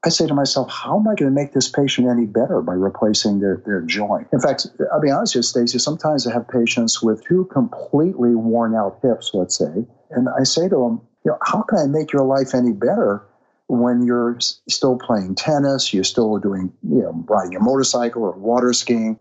I 0.05 0.09
say 0.09 0.27
to 0.27 0.35
myself, 0.35 0.71
how 0.71 1.01
am 1.01 1.09
I 1.09 1.15
going 1.15 1.31
to 1.31 1.35
make 1.35 1.53
this 1.53 1.69
patient 1.69 2.07
any 2.07 2.27
better 2.27 2.63
by 2.63 2.75
replacing 2.75 3.41
their, 3.41 3.63
their 3.67 3.81
joint? 3.81 4.29
In 4.33 4.41
fact, 4.41 4.67
I'll 4.93 5.01
be 5.01 5.11
honest 5.11 5.35
with 5.35 5.41
you, 5.41 5.49
Stacey, 5.49 5.79
sometimes 5.79 6.27
I 6.27 6.33
have 6.33 6.47
patients 6.49 7.03
with 7.03 7.25
two 7.25 7.47
completely 7.47 8.35
worn 8.35 8.75
out 8.75 8.99
hips, 9.03 9.33
let's 9.35 9.57
say, 9.57 9.85
and 10.11 10.29
I 10.29 10.45
say 10.45 10.69
to 10.69 10.77
them, 10.77 11.01
you 11.25 11.33
know, 11.33 11.39
how 11.43 11.63
can 11.63 11.79
I 11.79 11.87
make 11.87 12.13
your 12.13 12.23
life 12.23 12.55
any 12.55 12.73
better 12.73 13.23
when 13.69 14.03
you're 14.03 14.39
still 14.69 14.97
playing 14.97 15.35
tennis, 15.35 15.93
you're 15.93 16.05
still 16.05 16.39
doing, 16.39 16.73
you 16.89 17.03
know, 17.03 17.25
riding 17.27 17.57
a 17.57 17.61
motorcycle 17.61 18.23
or 18.23 18.33
water 18.33 18.73
skiing? 18.73 19.19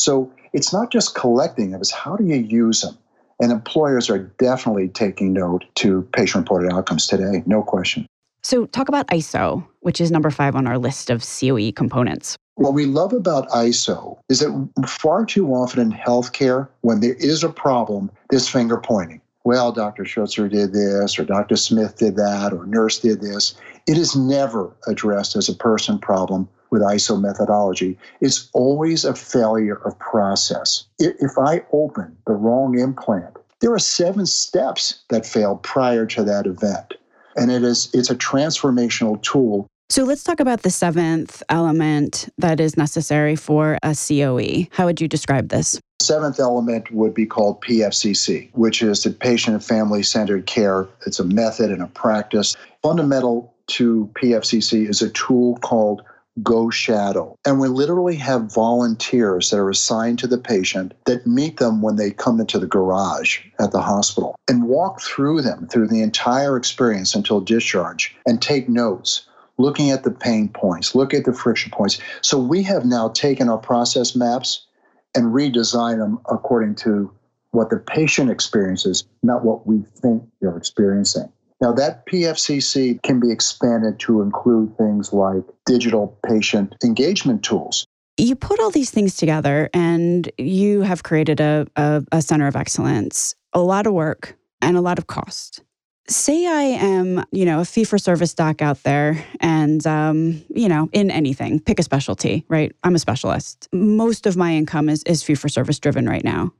So 0.00 0.32
it's 0.54 0.72
not 0.72 0.90
just 0.90 1.14
collecting 1.14 1.72
them, 1.72 1.80
it's 1.80 1.90
how 1.90 2.16
do 2.16 2.24
you 2.24 2.36
use 2.36 2.80
them? 2.80 2.96
And 3.38 3.52
employers 3.52 4.08
are 4.08 4.18
definitely 4.38 4.88
taking 4.88 5.34
note 5.34 5.64
to 5.76 6.08
patient 6.14 6.44
reported 6.44 6.72
outcomes 6.72 7.06
today, 7.06 7.42
no 7.44 7.62
question. 7.62 8.06
So, 8.42 8.64
talk 8.66 8.88
about 8.88 9.06
ISO, 9.08 9.66
which 9.80 10.00
is 10.00 10.10
number 10.10 10.30
five 10.30 10.56
on 10.56 10.66
our 10.66 10.78
list 10.78 11.10
of 11.10 11.22
COE 11.22 11.72
components. 11.72 12.38
What 12.54 12.72
we 12.72 12.86
love 12.86 13.12
about 13.12 13.50
ISO 13.50 14.18
is 14.30 14.40
that 14.40 14.70
far 14.86 15.26
too 15.26 15.48
often 15.48 15.80
in 15.80 15.92
healthcare, 15.92 16.68
when 16.80 17.00
there 17.00 17.14
is 17.14 17.44
a 17.44 17.50
problem, 17.50 18.10
there's 18.30 18.48
finger 18.48 18.78
pointing. 18.78 19.20
Well, 19.44 19.70
Dr. 19.70 20.04
Schutzer 20.04 20.50
did 20.50 20.72
this, 20.72 21.18
or 21.18 21.24
Dr. 21.24 21.56
Smith 21.56 21.98
did 21.98 22.16
that, 22.16 22.54
or 22.54 22.64
nurse 22.64 22.98
did 22.98 23.20
this. 23.20 23.54
It 23.86 23.98
is 23.98 24.16
never 24.16 24.74
addressed 24.86 25.36
as 25.36 25.50
a 25.50 25.54
person 25.54 25.98
problem 25.98 26.48
with 26.70 26.82
ISO 26.82 27.20
methodology. 27.20 27.98
It's 28.20 28.48
always 28.52 29.04
a 29.04 29.14
failure 29.14 29.80
of 29.84 29.98
process. 29.98 30.84
If 30.98 31.38
I 31.38 31.62
open 31.72 32.16
the 32.26 32.32
wrong 32.32 32.78
implant, 32.78 33.36
there 33.60 33.72
are 33.72 33.78
seven 33.78 34.26
steps 34.26 35.02
that 35.10 35.26
failed 35.26 35.62
prior 35.62 36.06
to 36.06 36.24
that 36.24 36.46
event. 36.46 36.94
And 37.36 37.50
it 37.50 37.62
is 37.62 37.90
it's 37.92 38.10
a 38.10 38.16
transformational 38.16 39.22
tool. 39.22 39.66
So 39.90 40.04
let's 40.04 40.22
talk 40.22 40.38
about 40.38 40.62
the 40.62 40.70
seventh 40.70 41.42
element 41.48 42.28
that 42.38 42.60
is 42.60 42.76
necessary 42.76 43.34
for 43.34 43.76
a 43.82 43.94
COE. 43.94 44.68
How 44.70 44.86
would 44.86 45.00
you 45.00 45.08
describe 45.08 45.48
this? 45.48 45.80
Seventh 46.00 46.38
element 46.38 46.92
would 46.92 47.12
be 47.12 47.26
called 47.26 47.60
PFCC, 47.62 48.50
which 48.54 48.82
is 48.82 49.02
the 49.02 49.10
patient 49.10 49.54
and 49.54 49.64
family 49.64 50.02
centered 50.02 50.46
care. 50.46 50.86
It's 51.06 51.18
a 51.18 51.24
method 51.24 51.70
and 51.70 51.82
a 51.82 51.88
practice. 51.88 52.56
Fundamental 52.82 53.52
to 53.68 54.08
PFCC 54.14 54.88
is 54.88 55.02
a 55.02 55.10
tool 55.10 55.56
called 55.56 56.02
Go 56.42 56.70
Shadow. 56.70 57.36
And 57.44 57.60
we 57.60 57.68
literally 57.68 58.16
have 58.16 58.52
volunteers 58.52 59.50
that 59.50 59.58
are 59.58 59.70
assigned 59.70 60.18
to 60.20 60.26
the 60.26 60.38
patient 60.38 60.94
that 61.06 61.26
meet 61.26 61.58
them 61.58 61.82
when 61.82 61.96
they 61.96 62.10
come 62.10 62.40
into 62.40 62.58
the 62.58 62.66
garage 62.66 63.40
at 63.58 63.72
the 63.72 63.80
hospital 63.80 64.36
and 64.48 64.64
walk 64.64 65.00
through 65.00 65.42
them 65.42 65.66
through 65.66 65.88
the 65.88 66.02
entire 66.02 66.56
experience 66.56 67.14
until 67.14 67.40
discharge 67.40 68.14
and 68.26 68.40
take 68.40 68.68
notes 68.68 69.26
looking 69.58 69.90
at 69.90 70.04
the 70.04 70.10
pain 70.10 70.48
points, 70.48 70.94
look 70.94 71.12
at 71.12 71.24
the 71.24 71.32
friction 71.32 71.70
points. 71.70 71.98
So 72.22 72.38
we 72.38 72.62
have 72.62 72.84
now 72.84 73.10
taken 73.10 73.48
our 73.48 73.58
process 73.58 74.16
maps 74.16 74.66
and 75.14 75.26
redesigned 75.26 75.98
them 75.98 76.20
according 76.30 76.76
to 76.76 77.12
what 77.50 77.70
the 77.70 77.78
patient 77.78 78.30
experiences, 78.30 79.04
not 79.22 79.44
what 79.44 79.66
we 79.66 79.82
think 79.96 80.22
they're 80.40 80.56
experiencing. 80.56 81.30
Now, 81.60 81.72
that 81.72 82.06
PFCC 82.06 83.02
can 83.02 83.20
be 83.20 83.30
expanded 83.30 83.98
to 84.00 84.22
include 84.22 84.76
things 84.78 85.12
like 85.12 85.44
digital 85.66 86.18
patient 86.26 86.74
engagement 86.82 87.42
tools. 87.42 87.86
You 88.16 88.34
put 88.34 88.60
all 88.60 88.70
these 88.70 88.90
things 88.90 89.16
together 89.16 89.68
and 89.74 90.30
you 90.38 90.82
have 90.82 91.02
created 91.02 91.40
a, 91.40 91.66
a, 91.76 92.02
a 92.12 92.22
center 92.22 92.46
of 92.46 92.56
excellence, 92.56 93.34
a 93.52 93.60
lot 93.60 93.86
of 93.86 93.92
work 93.92 94.36
and 94.62 94.76
a 94.76 94.80
lot 94.80 94.98
of 94.98 95.06
cost. 95.06 95.62
Say 96.08 96.46
I 96.46 96.62
am, 96.62 97.24
you 97.30 97.44
know, 97.44 97.60
a 97.60 97.64
fee 97.64 97.84
for 97.84 97.98
service 97.98 98.34
doc 98.34 98.62
out 98.62 98.82
there 98.82 99.24
and, 99.40 99.86
um, 99.86 100.42
you 100.48 100.68
know, 100.68 100.88
in 100.92 101.10
anything, 101.10 101.60
pick 101.60 101.78
a 101.78 101.82
specialty, 101.82 102.44
right? 102.48 102.72
I'm 102.82 102.94
a 102.94 102.98
specialist. 102.98 103.68
Most 103.72 104.26
of 104.26 104.36
my 104.36 104.54
income 104.54 104.88
is, 104.88 105.02
is 105.04 105.22
fee 105.22 105.34
for 105.34 105.48
service 105.48 105.78
driven 105.78 106.08
right 106.08 106.24
now. 106.24 106.52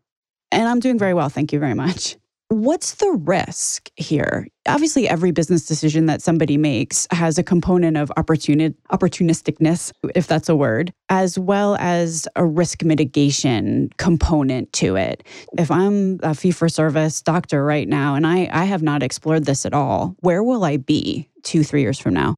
And 0.53 0.69
I'm 0.69 0.79
doing 0.79 0.99
very 0.99 1.15
well. 1.15 1.29
Thank 1.29 1.53
you 1.53 1.59
very 1.59 1.75
much. 1.75 2.17
What's 2.53 2.95
the 2.95 3.13
risk 3.13 3.91
here? 3.95 4.49
Obviously, 4.67 5.09
every 5.09 5.31
business 5.31 5.67
decision 5.67 6.07
that 6.07 6.21
somebody 6.21 6.57
makes 6.57 7.07
has 7.13 7.39
a 7.39 7.45
component 7.45 7.97
of 7.97 8.11
opportuni- 8.17 8.75
opportunisticness, 8.91 9.93
if 10.17 10.27
that's 10.27 10.49
a 10.49 10.57
word, 10.57 10.93
as 11.11 11.39
well 11.39 11.77
as 11.77 12.27
a 12.35 12.45
risk 12.45 12.83
mitigation 12.83 13.89
component 13.99 14.73
to 14.73 14.97
it. 14.97 15.23
If 15.59 15.71
I'm 15.71 16.19
a 16.25 16.35
fee 16.35 16.51
for 16.51 16.69
service 16.69 17.23
doctor 17.23 17.65
right 17.65 17.87
now 17.87 18.17
and 18.17 18.27
I, 18.27 18.49
I 18.51 18.65
have 18.65 18.83
not 18.83 19.05
explored 19.05 19.45
this 19.45 19.65
at 19.65 19.73
all, 19.73 20.17
where 20.19 20.43
will 20.43 20.65
I 20.65 20.77
be 20.77 21.29
two, 21.45 21.63
three 21.63 21.83
years 21.83 22.01
from 22.01 22.15
now? 22.15 22.35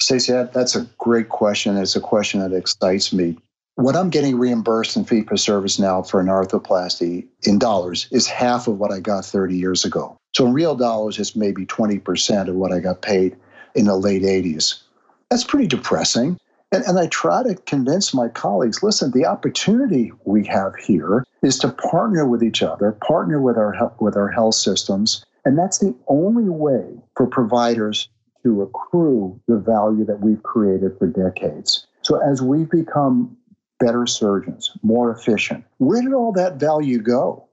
Stacey, 0.00 0.34
that's 0.54 0.76
a 0.76 0.82
great 0.98 1.30
question. 1.30 1.76
It's 1.76 1.96
a 1.96 2.00
question 2.00 2.38
that 2.38 2.56
excites 2.56 3.12
me 3.12 3.36
what 3.76 3.96
I'm 3.96 4.10
getting 4.10 4.38
reimbursed 4.38 4.96
in 4.96 5.04
fee 5.04 5.22
for 5.22 5.36
service 5.36 5.78
now 5.78 6.02
for 6.02 6.20
an 6.20 6.26
arthroplasty 6.26 7.26
in 7.42 7.58
dollars 7.58 8.06
is 8.10 8.26
half 8.26 8.68
of 8.68 8.78
what 8.78 8.92
I 8.92 9.00
got 9.00 9.24
30 9.24 9.56
years 9.56 9.84
ago. 9.84 10.16
So 10.34 10.46
in 10.46 10.52
real 10.52 10.74
dollars, 10.74 11.18
it's 11.18 11.34
maybe 11.34 11.64
20% 11.66 12.48
of 12.48 12.54
what 12.54 12.72
I 12.72 12.80
got 12.80 13.02
paid 13.02 13.36
in 13.74 13.86
the 13.86 13.96
late 13.96 14.22
80s. 14.22 14.82
That's 15.30 15.44
pretty 15.44 15.66
depressing. 15.66 16.38
And, 16.70 16.84
and 16.84 16.98
I 16.98 17.06
try 17.06 17.42
to 17.42 17.54
convince 17.54 18.14
my 18.14 18.28
colleagues 18.28 18.82
listen, 18.82 19.10
the 19.12 19.26
opportunity 19.26 20.12
we 20.24 20.44
have 20.46 20.74
here 20.76 21.24
is 21.42 21.58
to 21.58 21.68
partner 21.68 22.26
with 22.26 22.42
each 22.42 22.62
other, 22.62 22.92
partner 23.06 23.40
with 23.40 23.56
our, 23.56 23.94
with 24.00 24.16
our 24.16 24.28
health 24.28 24.54
systems. 24.54 25.24
And 25.44 25.58
that's 25.58 25.78
the 25.78 25.94
only 26.08 26.48
way 26.48 26.84
for 27.16 27.26
providers 27.26 28.08
to 28.42 28.62
accrue 28.62 29.40
the 29.48 29.56
value 29.56 30.04
that 30.04 30.20
we've 30.20 30.42
created 30.42 30.98
for 30.98 31.06
decades. 31.06 31.86
So 32.02 32.20
as 32.20 32.42
we've 32.42 32.70
become 32.70 33.36
better 33.82 34.06
surgeons, 34.06 34.70
more 34.82 35.10
efficient, 35.10 35.64
where 35.78 36.00
did 36.00 36.12
all 36.12 36.32
that 36.32 36.60
value 36.60 36.98
go? 36.98 37.44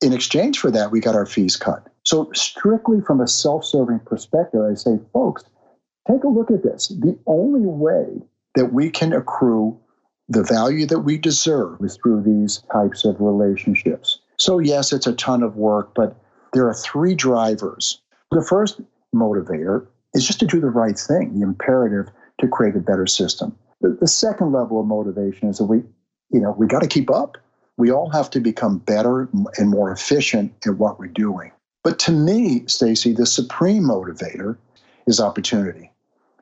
In 0.00 0.12
exchange 0.12 0.58
for 0.58 0.70
that, 0.72 0.90
we 0.90 1.00
got 1.00 1.14
our 1.14 1.26
fees 1.26 1.56
cut. 1.56 1.86
So, 2.04 2.30
strictly 2.34 3.00
from 3.00 3.20
a 3.20 3.28
self 3.28 3.64
serving 3.64 4.00
perspective, 4.00 4.60
I 4.60 4.74
say, 4.74 4.98
folks, 5.12 5.44
take 6.10 6.24
a 6.24 6.28
look 6.28 6.50
at 6.50 6.62
this. 6.62 6.88
The 6.88 7.16
only 7.26 7.66
way 7.66 8.22
that 8.54 8.72
we 8.72 8.90
can 8.90 9.12
accrue 9.12 9.78
the 10.28 10.42
value 10.42 10.86
that 10.86 11.00
we 11.00 11.16
deserve 11.16 11.80
is 11.82 11.96
through 11.96 12.22
these 12.22 12.62
types 12.72 13.04
of 13.04 13.20
relationships. 13.20 14.20
So, 14.36 14.58
yes, 14.58 14.92
it's 14.92 15.06
a 15.06 15.14
ton 15.14 15.42
of 15.42 15.56
work, 15.56 15.94
but 15.94 16.16
there 16.52 16.68
are 16.68 16.74
three 16.74 17.14
drivers. 17.14 18.00
The 18.30 18.44
first 18.44 18.80
motivator 19.14 19.86
is 20.14 20.26
just 20.26 20.40
to 20.40 20.46
do 20.46 20.60
the 20.60 20.70
right 20.70 20.98
thing, 20.98 21.38
the 21.38 21.46
imperative 21.46 22.08
to 22.40 22.48
create 22.48 22.76
a 22.76 22.80
better 22.80 23.06
system. 23.06 23.56
The, 23.80 23.96
the 24.00 24.08
second 24.08 24.52
level 24.52 24.80
of 24.80 24.86
motivation 24.86 25.48
is 25.48 25.58
that 25.58 25.64
we, 25.64 25.78
you 26.30 26.40
know, 26.40 26.54
we 26.58 26.66
got 26.66 26.82
to 26.82 26.88
keep 26.88 27.10
up. 27.10 27.38
We 27.76 27.92
all 27.92 28.10
have 28.10 28.28
to 28.30 28.40
become 28.40 28.78
better 28.78 29.28
and 29.56 29.70
more 29.70 29.92
efficient 29.92 30.52
in 30.66 30.78
what 30.78 30.98
we're 30.98 31.06
doing. 31.06 31.52
But 31.84 31.98
to 32.00 32.12
me, 32.12 32.64
Stacey, 32.66 33.12
the 33.12 33.26
supreme 33.26 33.84
motivator 33.84 34.56
is 35.06 35.20
opportunity. 35.20 35.92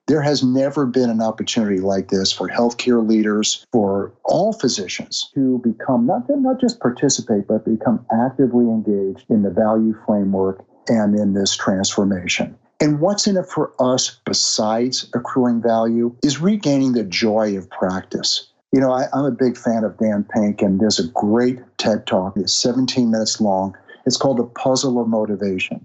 There 0.07 0.23
has 0.23 0.43
never 0.43 0.87
been 0.87 1.11
an 1.11 1.21
opportunity 1.21 1.81
like 1.81 2.09
this 2.09 2.33
for 2.33 2.49
healthcare 2.49 3.07
leaders, 3.07 3.67
for 3.73 4.13
all 4.25 4.53
physicians 4.53 5.31
to 5.35 5.59
become 5.59 6.07
not, 6.07 6.23
not 6.29 6.61
just 6.61 6.81
participate, 6.81 7.49
but 7.49 7.65
become 7.65 8.07
actively 8.13 8.65
engaged 8.65 9.25
in 9.29 9.43
the 9.43 9.51
value 9.51 9.95
framework 10.07 10.65
and 10.89 11.19
in 11.19 11.35
this 11.35 11.57
transformation. 11.57 12.57
And 12.81 13.01
what's 13.01 13.27
in 13.27 13.37
it 13.37 13.47
for 13.47 13.73
us 13.81 14.21
besides 14.27 15.09
accruing 15.15 15.63
value 15.63 16.15
is 16.23 16.41
regaining 16.41 16.93
the 16.93 17.05
joy 17.05 17.57
of 17.57 17.71
practice. 17.71 18.49
You 18.73 18.81
know, 18.81 18.93
I, 18.93 19.07
am 19.15 19.25
a 19.25 19.31
big 19.31 19.57
fan 19.57 19.85
of 19.85 19.97
Dan 19.97 20.27
Pink, 20.35 20.61
and 20.61 20.79
there's 20.79 20.99
a 20.99 21.09
great 21.09 21.61
TED 21.79 22.07
talk. 22.07 22.37
It's 22.37 22.53
17 22.53 23.11
minutes 23.11 23.41
long. 23.41 23.75
It's 24.05 24.19
called 24.19 24.37
The 24.37 24.45
Puzzle 24.45 25.01
of 25.01 25.09
Motivation. 25.09 25.85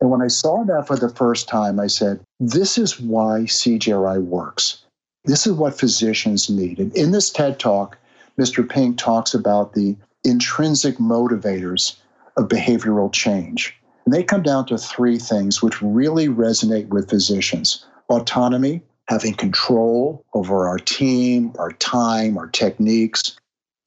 And 0.00 0.10
when 0.10 0.22
I 0.22 0.28
saw 0.28 0.64
that 0.64 0.86
for 0.86 0.96
the 0.96 1.10
first 1.10 1.48
time, 1.48 1.78
I 1.78 1.86
said, 1.86 2.20
this 2.40 2.78
is 2.78 2.98
why 2.98 3.40
CJRI 3.42 4.22
works. 4.22 4.84
This 5.24 5.46
is 5.46 5.52
what 5.52 5.78
physicians 5.78 6.48
need. 6.48 6.78
And 6.78 6.96
in 6.96 7.12
this 7.12 7.30
TED 7.30 7.60
talk, 7.60 7.98
Mr. 8.40 8.68
Pink 8.68 8.98
talks 8.98 9.34
about 9.34 9.74
the 9.74 9.96
intrinsic 10.24 10.96
motivators 10.96 11.96
of 12.36 12.48
behavioral 12.48 13.12
change. 13.12 13.78
And 14.04 14.12
they 14.12 14.22
come 14.22 14.42
down 14.42 14.66
to 14.66 14.78
three 14.78 15.18
things 15.18 15.62
which 15.62 15.80
really 15.82 16.28
resonate 16.28 16.88
with 16.88 17.10
physicians 17.10 17.84
autonomy, 18.08 18.82
having 19.08 19.34
control 19.34 20.24
over 20.34 20.68
our 20.68 20.78
team, 20.78 21.52
our 21.58 21.72
time, 21.72 22.36
our 22.36 22.48
techniques, 22.48 23.36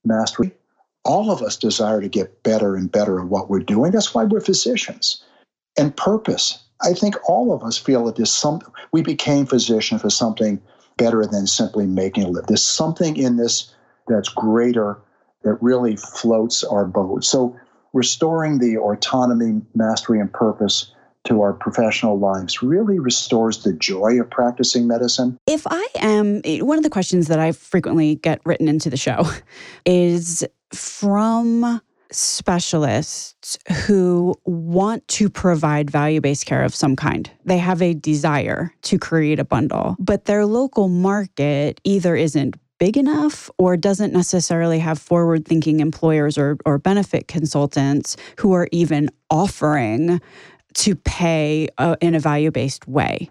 mastery. 0.04 0.52
All 1.04 1.30
of 1.30 1.42
us 1.42 1.56
desire 1.56 2.00
to 2.00 2.08
get 2.08 2.42
better 2.42 2.74
and 2.74 2.90
better 2.90 3.20
at 3.20 3.26
what 3.26 3.48
we're 3.48 3.60
doing. 3.60 3.92
That's 3.92 4.14
why 4.14 4.24
we're 4.24 4.40
physicians 4.40 5.22
and 5.78 5.96
purpose. 5.96 6.58
I 6.82 6.92
think 6.92 7.14
all 7.28 7.52
of 7.52 7.62
us 7.62 7.78
feel 7.78 8.04
that 8.04 8.16
there's 8.16 8.32
some, 8.32 8.60
we 8.92 9.02
became 9.02 9.46
physicians 9.46 10.02
for 10.02 10.10
something 10.10 10.60
better 10.96 11.24
than 11.24 11.46
simply 11.46 11.86
making 11.86 12.24
a 12.24 12.28
living. 12.28 12.46
There's 12.48 12.64
something 12.64 13.16
in 13.16 13.36
this 13.36 13.72
that's 14.08 14.28
greater 14.28 14.98
that 15.42 15.62
really 15.62 15.96
floats 15.96 16.64
our 16.64 16.84
boat. 16.84 17.24
So 17.24 17.56
restoring 17.96 18.58
the 18.58 18.76
autonomy, 18.76 19.62
mastery, 19.74 20.20
and 20.20 20.32
purpose 20.32 20.92
to 21.24 21.40
our 21.40 21.52
professional 21.52 22.18
lives 22.18 22.62
really 22.62 22.98
restores 22.98 23.64
the 23.64 23.72
joy 23.72 24.20
of 24.20 24.30
practicing 24.30 24.86
medicine. 24.86 25.36
If 25.46 25.66
I 25.68 25.86
am, 25.96 26.42
one 26.60 26.78
of 26.78 26.84
the 26.84 26.90
questions 26.90 27.26
that 27.28 27.40
I 27.40 27.52
frequently 27.52 28.16
get 28.16 28.40
written 28.44 28.68
into 28.68 28.90
the 28.90 28.96
show 28.96 29.24
is 29.86 30.46
from 30.72 31.80
specialists 32.12 33.58
who 33.86 34.34
want 34.44 35.06
to 35.08 35.28
provide 35.28 35.90
value 35.90 36.20
based 36.20 36.46
care 36.46 36.62
of 36.62 36.74
some 36.74 36.94
kind. 36.94 37.28
They 37.44 37.58
have 37.58 37.82
a 37.82 37.94
desire 37.94 38.72
to 38.82 38.98
create 38.98 39.40
a 39.40 39.44
bundle, 39.44 39.96
but 39.98 40.26
their 40.26 40.46
local 40.46 40.88
market 40.88 41.80
either 41.82 42.14
isn't 42.14 42.56
big 42.78 42.96
enough 42.96 43.50
or 43.58 43.76
doesn't 43.76 44.12
necessarily 44.12 44.78
have 44.78 44.98
forward 44.98 45.46
thinking 45.46 45.80
employers 45.80 46.36
or, 46.38 46.56
or 46.64 46.78
benefit 46.78 47.28
consultants 47.28 48.16
who 48.38 48.52
are 48.52 48.68
even 48.72 49.10
offering 49.30 50.20
to 50.74 50.94
pay 50.94 51.68
uh, 51.78 51.96
in 52.00 52.14
a 52.14 52.20
value 52.20 52.50
based 52.50 52.86
way. 52.86 53.30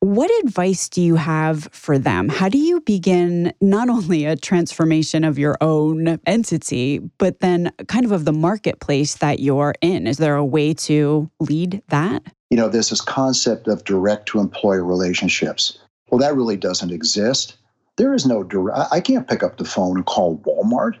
What 0.00 0.30
advice 0.44 0.90
do 0.90 1.00
you 1.00 1.14
have 1.14 1.66
for 1.72 1.98
them? 1.98 2.28
How 2.28 2.50
do 2.50 2.58
you 2.58 2.82
begin 2.82 3.54
not 3.62 3.88
only 3.88 4.26
a 4.26 4.36
transformation 4.36 5.24
of 5.24 5.38
your 5.38 5.56
own 5.62 6.18
entity, 6.26 6.98
but 7.16 7.40
then 7.40 7.72
kind 7.88 8.04
of 8.04 8.12
of 8.12 8.26
the 8.26 8.32
marketplace 8.32 9.14
that 9.16 9.40
you're 9.40 9.74
in? 9.80 10.06
Is 10.06 10.18
there 10.18 10.36
a 10.36 10.44
way 10.44 10.74
to 10.74 11.30
lead 11.40 11.82
that? 11.88 12.22
You 12.50 12.58
know, 12.58 12.68
there's 12.68 12.90
this 12.90 13.00
concept 13.00 13.66
of 13.66 13.84
direct 13.84 14.26
to 14.26 14.40
employer 14.40 14.84
relationships. 14.84 15.78
Well, 16.10 16.18
that 16.18 16.36
really 16.36 16.58
doesn't 16.58 16.92
exist. 16.92 17.56
There 17.96 18.12
is 18.12 18.26
no 18.26 18.42
direct, 18.42 18.92
I 18.92 19.00
can't 19.00 19.28
pick 19.28 19.42
up 19.42 19.56
the 19.56 19.64
phone 19.64 19.98
and 19.98 20.06
call 20.06 20.38
Walmart. 20.38 20.96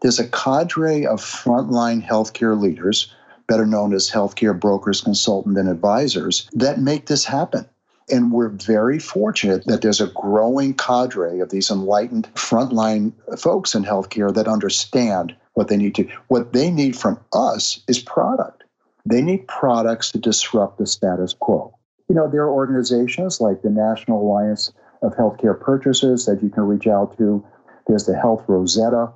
There's 0.00 0.18
a 0.18 0.28
cadre 0.28 1.06
of 1.06 1.20
frontline 1.20 2.06
healthcare 2.06 2.58
leaders, 2.58 3.12
better 3.46 3.66
known 3.66 3.92
as 3.92 4.10
healthcare 4.10 4.58
brokers, 4.58 5.02
consultants, 5.02 5.58
and 5.58 5.68
advisors, 5.68 6.48
that 6.52 6.80
make 6.80 7.06
this 7.06 7.24
happen. 7.24 7.68
And 8.10 8.32
we're 8.32 8.48
very 8.48 8.98
fortunate 8.98 9.66
that 9.66 9.82
there's 9.82 10.00
a 10.00 10.06
growing 10.06 10.72
cadre 10.72 11.40
of 11.40 11.50
these 11.50 11.70
enlightened 11.70 12.32
frontline 12.34 13.12
folks 13.38 13.74
in 13.74 13.84
healthcare 13.84 14.32
that 14.32 14.48
understand 14.48 15.36
what 15.52 15.68
they 15.68 15.76
need 15.76 15.94
to. 15.96 16.08
What 16.28 16.54
they 16.54 16.70
need 16.70 16.96
from 16.96 17.20
us 17.34 17.80
is 17.88 17.98
product. 17.98 18.64
They 19.04 19.20
need 19.20 19.46
products 19.48 20.12
to 20.12 20.18
disrupt 20.18 20.78
the 20.78 20.86
status 20.86 21.34
quo. 21.38 21.74
You 22.08 22.14
know, 22.14 22.28
there 22.30 22.42
are 22.42 22.50
organizations 22.50 23.40
like 23.40 23.60
the 23.60 23.70
National 23.70 24.22
Alliance 24.22 24.72
of 25.02 25.14
Healthcare 25.14 25.58
purchases 25.58 26.26
that 26.26 26.42
you 26.42 26.48
can 26.48 26.64
reach 26.64 26.86
out 26.86 27.16
to. 27.18 27.44
There's 27.86 28.06
the 28.06 28.16
Health 28.16 28.44
Rosetta. 28.48 29.10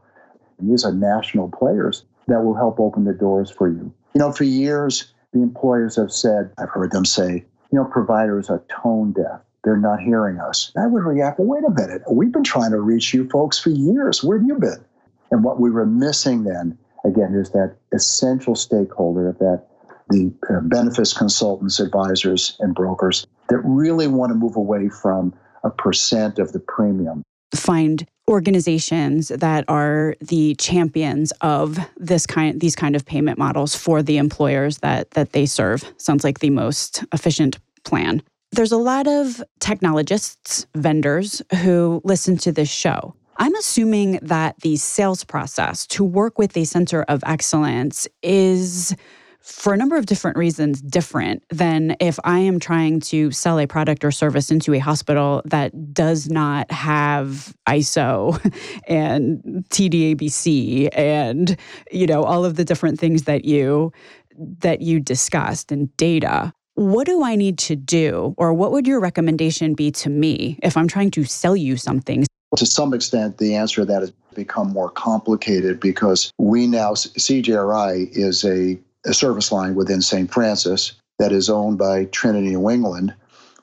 These 0.58 0.84
are 0.84 0.92
national 0.92 1.50
players 1.50 2.04
that 2.28 2.44
will 2.44 2.54
help 2.54 2.78
open 2.78 3.04
the 3.04 3.12
doors 3.12 3.50
for 3.50 3.68
you. 3.68 3.92
You 4.14 4.18
know, 4.18 4.32
for 4.32 4.44
years, 4.44 5.12
the 5.32 5.42
employers 5.42 5.96
have 5.96 6.12
said, 6.12 6.52
I've 6.58 6.70
heard 6.70 6.92
them 6.92 7.04
say, 7.04 7.44
you 7.70 7.78
know, 7.78 7.84
providers 7.84 8.50
are 8.50 8.62
tone 8.68 9.12
deaf. 9.12 9.40
They're 9.64 9.76
not 9.76 10.00
hearing 10.00 10.38
us. 10.38 10.72
I 10.76 10.86
would 10.86 11.04
react, 11.04 11.38
well, 11.38 11.48
wait 11.48 11.64
a 11.64 11.70
minute. 11.70 12.02
We've 12.10 12.32
been 12.32 12.44
trying 12.44 12.72
to 12.72 12.80
reach 12.80 13.14
you 13.14 13.28
folks 13.28 13.58
for 13.58 13.70
years. 13.70 14.22
Where 14.22 14.38
have 14.38 14.46
you 14.46 14.56
been? 14.56 14.84
And 15.30 15.44
what 15.44 15.60
we 15.60 15.70
were 15.70 15.86
missing 15.86 16.44
then, 16.44 16.76
again, 17.04 17.34
is 17.34 17.50
that 17.50 17.76
essential 17.92 18.54
stakeholder 18.54 19.34
that 19.38 19.64
the 20.10 20.32
uh, 20.50 20.60
benefits 20.60 21.16
consultants, 21.16 21.80
advisors, 21.80 22.56
and 22.60 22.74
brokers 22.74 23.26
that 23.48 23.58
really 23.58 24.08
want 24.08 24.30
to 24.30 24.34
move 24.34 24.56
away 24.56 24.88
from 24.88 25.32
a 25.64 25.70
percent 25.70 26.38
of 26.38 26.52
the 26.52 26.60
premium. 26.60 27.22
Find 27.54 28.06
organizations 28.28 29.28
that 29.28 29.64
are 29.68 30.14
the 30.20 30.54
champions 30.54 31.32
of 31.40 31.78
this 31.96 32.26
kind 32.26 32.60
these 32.60 32.76
kind 32.76 32.96
of 32.96 33.04
payment 33.04 33.38
models 33.38 33.74
for 33.74 34.02
the 34.02 34.16
employers 34.16 34.78
that 34.78 35.10
that 35.10 35.32
they 35.32 35.46
serve. 35.46 35.84
Sounds 35.98 36.24
like 36.24 36.38
the 36.38 36.50
most 36.50 37.04
efficient 37.12 37.58
plan. 37.84 38.22
There's 38.52 38.72
a 38.72 38.78
lot 38.78 39.06
of 39.06 39.42
technologists 39.60 40.66
vendors 40.74 41.42
who 41.62 42.00
listen 42.04 42.36
to 42.38 42.52
this 42.52 42.70
show. 42.70 43.14
I'm 43.38 43.54
assuming 43.56 44.18
that 44.22 44.60
the 44.60 44.76
sales 44.76 45.24
process 45.24 45.86
to 45.88 46.04
work 46.04 46.38
with 46.38 46.56
a 46.56 46.64
center 46.64 47.02
of 47.04 47.24
excellence 47.26 48.06
is 48.22 48.94
for 49.42 49.74
a 49.74 49.76
number 49.76 49.96
of 49.96 50.06
different 50.06 50.36
reasons 50.36 50.80
different 50.80 51.42
than 51.50 51.96
if 52.00 52.18
I 52.24 52.38
am 52.38 52.60
trying 52.60 53.00
to 53.00 53.30
sell 53.32 53.58
a 53.58 53.66
product 53.66 54.04
or 54.04 54.10
service 54.10 54.50
into 54.50 54.72
a 54.74 54.78
hospital 54.78 55.42
that 55.44 55.92
does 55.92 56.30
not 56.30 56.70
have 56.70 57.54
ISO 57.68 58.38
and 58.88 59.42
TDABC 59.70 60.88
and 60.92 61.56
you 61.90 62.06
know 62.06 62.22
all 62.22 62.44
of 62.44 62.56
the 62.56 62.64
different 62.64 62.98
things 62.98 63.24
that 63.24 63.44
you 63.44 63.92
that 64.38 64.80
you 64.80 65.00
discussed 65.00 65.72
and 65.72 65.94
data. 65.96 66.52
What 66.74 67.06
do 67.06 67.22
I 67.22 67.36
need 67.36 67.58
to 67.60 67.76
do 67.76 68.34
or 68.38 68.54
what 68.54 68.72
would 68.72 68.86
your 68.86 69.00
recommendation 69.00 69.74
be 69.74 69.90
to 69.92 70.08
me 70.08 70.58
if 70.62 70.76
I'm 70.76 70.88
trying 70.88 71.10
to 71.12 71.24
sell 71.24 71.56
you 71.56 71.76
something? 71.76 72.24
To 72.56 72.66
some 72.66 72.94
extent, 72.94 73.38
the 73.38 73.54
answer 73.54 73.82
to 73.82 73.86
that 73.86 74.00
has 74.00 74.12
become 74.34 74.72
more 74.72 74.90
complicated 74.90 75.80
because 75.80 76.30
we 76.38 76.66
now, 76.66 76.92
CJRI 76.92 78.10
is 78.12 78.44
a 78.44 78.78
a 79.06 79.14
service 79.14 79.52
line 79.52 79.74
within 79.74 80.02
St. 80.02 80.30
Francis 80.30 80.92
that 81.18 81.32
is 81.32 81.50
owned 81.50 81.78
by 81.78 82.06
Trinity 82.06 82.50
New 82.50 82.70
England, 82.70 83.14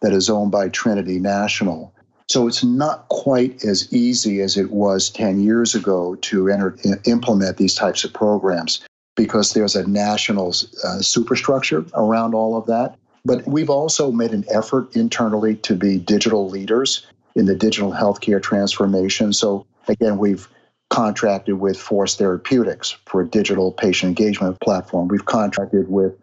that 0.01 0.13
is 0.13 0.29
owned 0.29 0.51
by 0.51 0.69
Trinity 0.69 1.19
National. 1.19 1.93
So 2.29 2.47
it's 2.47 2.63
not 2.63 3.07
quite 3.09 3.63
as 3.65 3.91
easy 3.91 4.39
as 4.41 4.55
it 4.55 4.69
was 4.71 5.09
10 5.09 5.39
years 5.41 5.73
ago 5.73 6.15
to 6.15 6.47
enter, 6.47 6.77
implement 7.05 7.57
these 7.57 7.73
types 7.73 8.03
of 8.03 8.13
programs 8.13 8.81
because 9.15 9.53
there's 9.53 9.75
a 9.75 9.87
national 9.87 10.53
uh, 10.83 10.99
superstructure 10.99 11.83
around 11.95 12.33
all 12.35 12.55
of 12.55 12.67
that. 12.67 12.95
But 13.25 13.45
we've 13.47 13.69
also 13.69 14.11
made 14.11 14.31
an 14.31 14.45
effort 14.49 14.95
internally 14.95 15.55
to 15.55 15.75
be 15.75 15.97
digital 15.97 16.47
leaders 16.47 17.05
in 17.35 17.45
the 17.45 17.55
digital 17.55 17.91
healthcare 17.91 18.41
transformation. 18.41 19.33
So 19.33 19.65
again, 19.87 20.17
we've 20.17 20.47
contracted 20.89 21.59
with 21.59 21.79
Force 21.79 22.15
Therapeutics 22.15 22.97
for 23.05 23.21
a 23.21 23.27
digital 23.27 23.71
patient 23.71 24.09
engagement 24.09 24.59
platform. 24.59 25.07
We've 25.07 25.25
contracted 25.25 25.89
with 25.89 26.13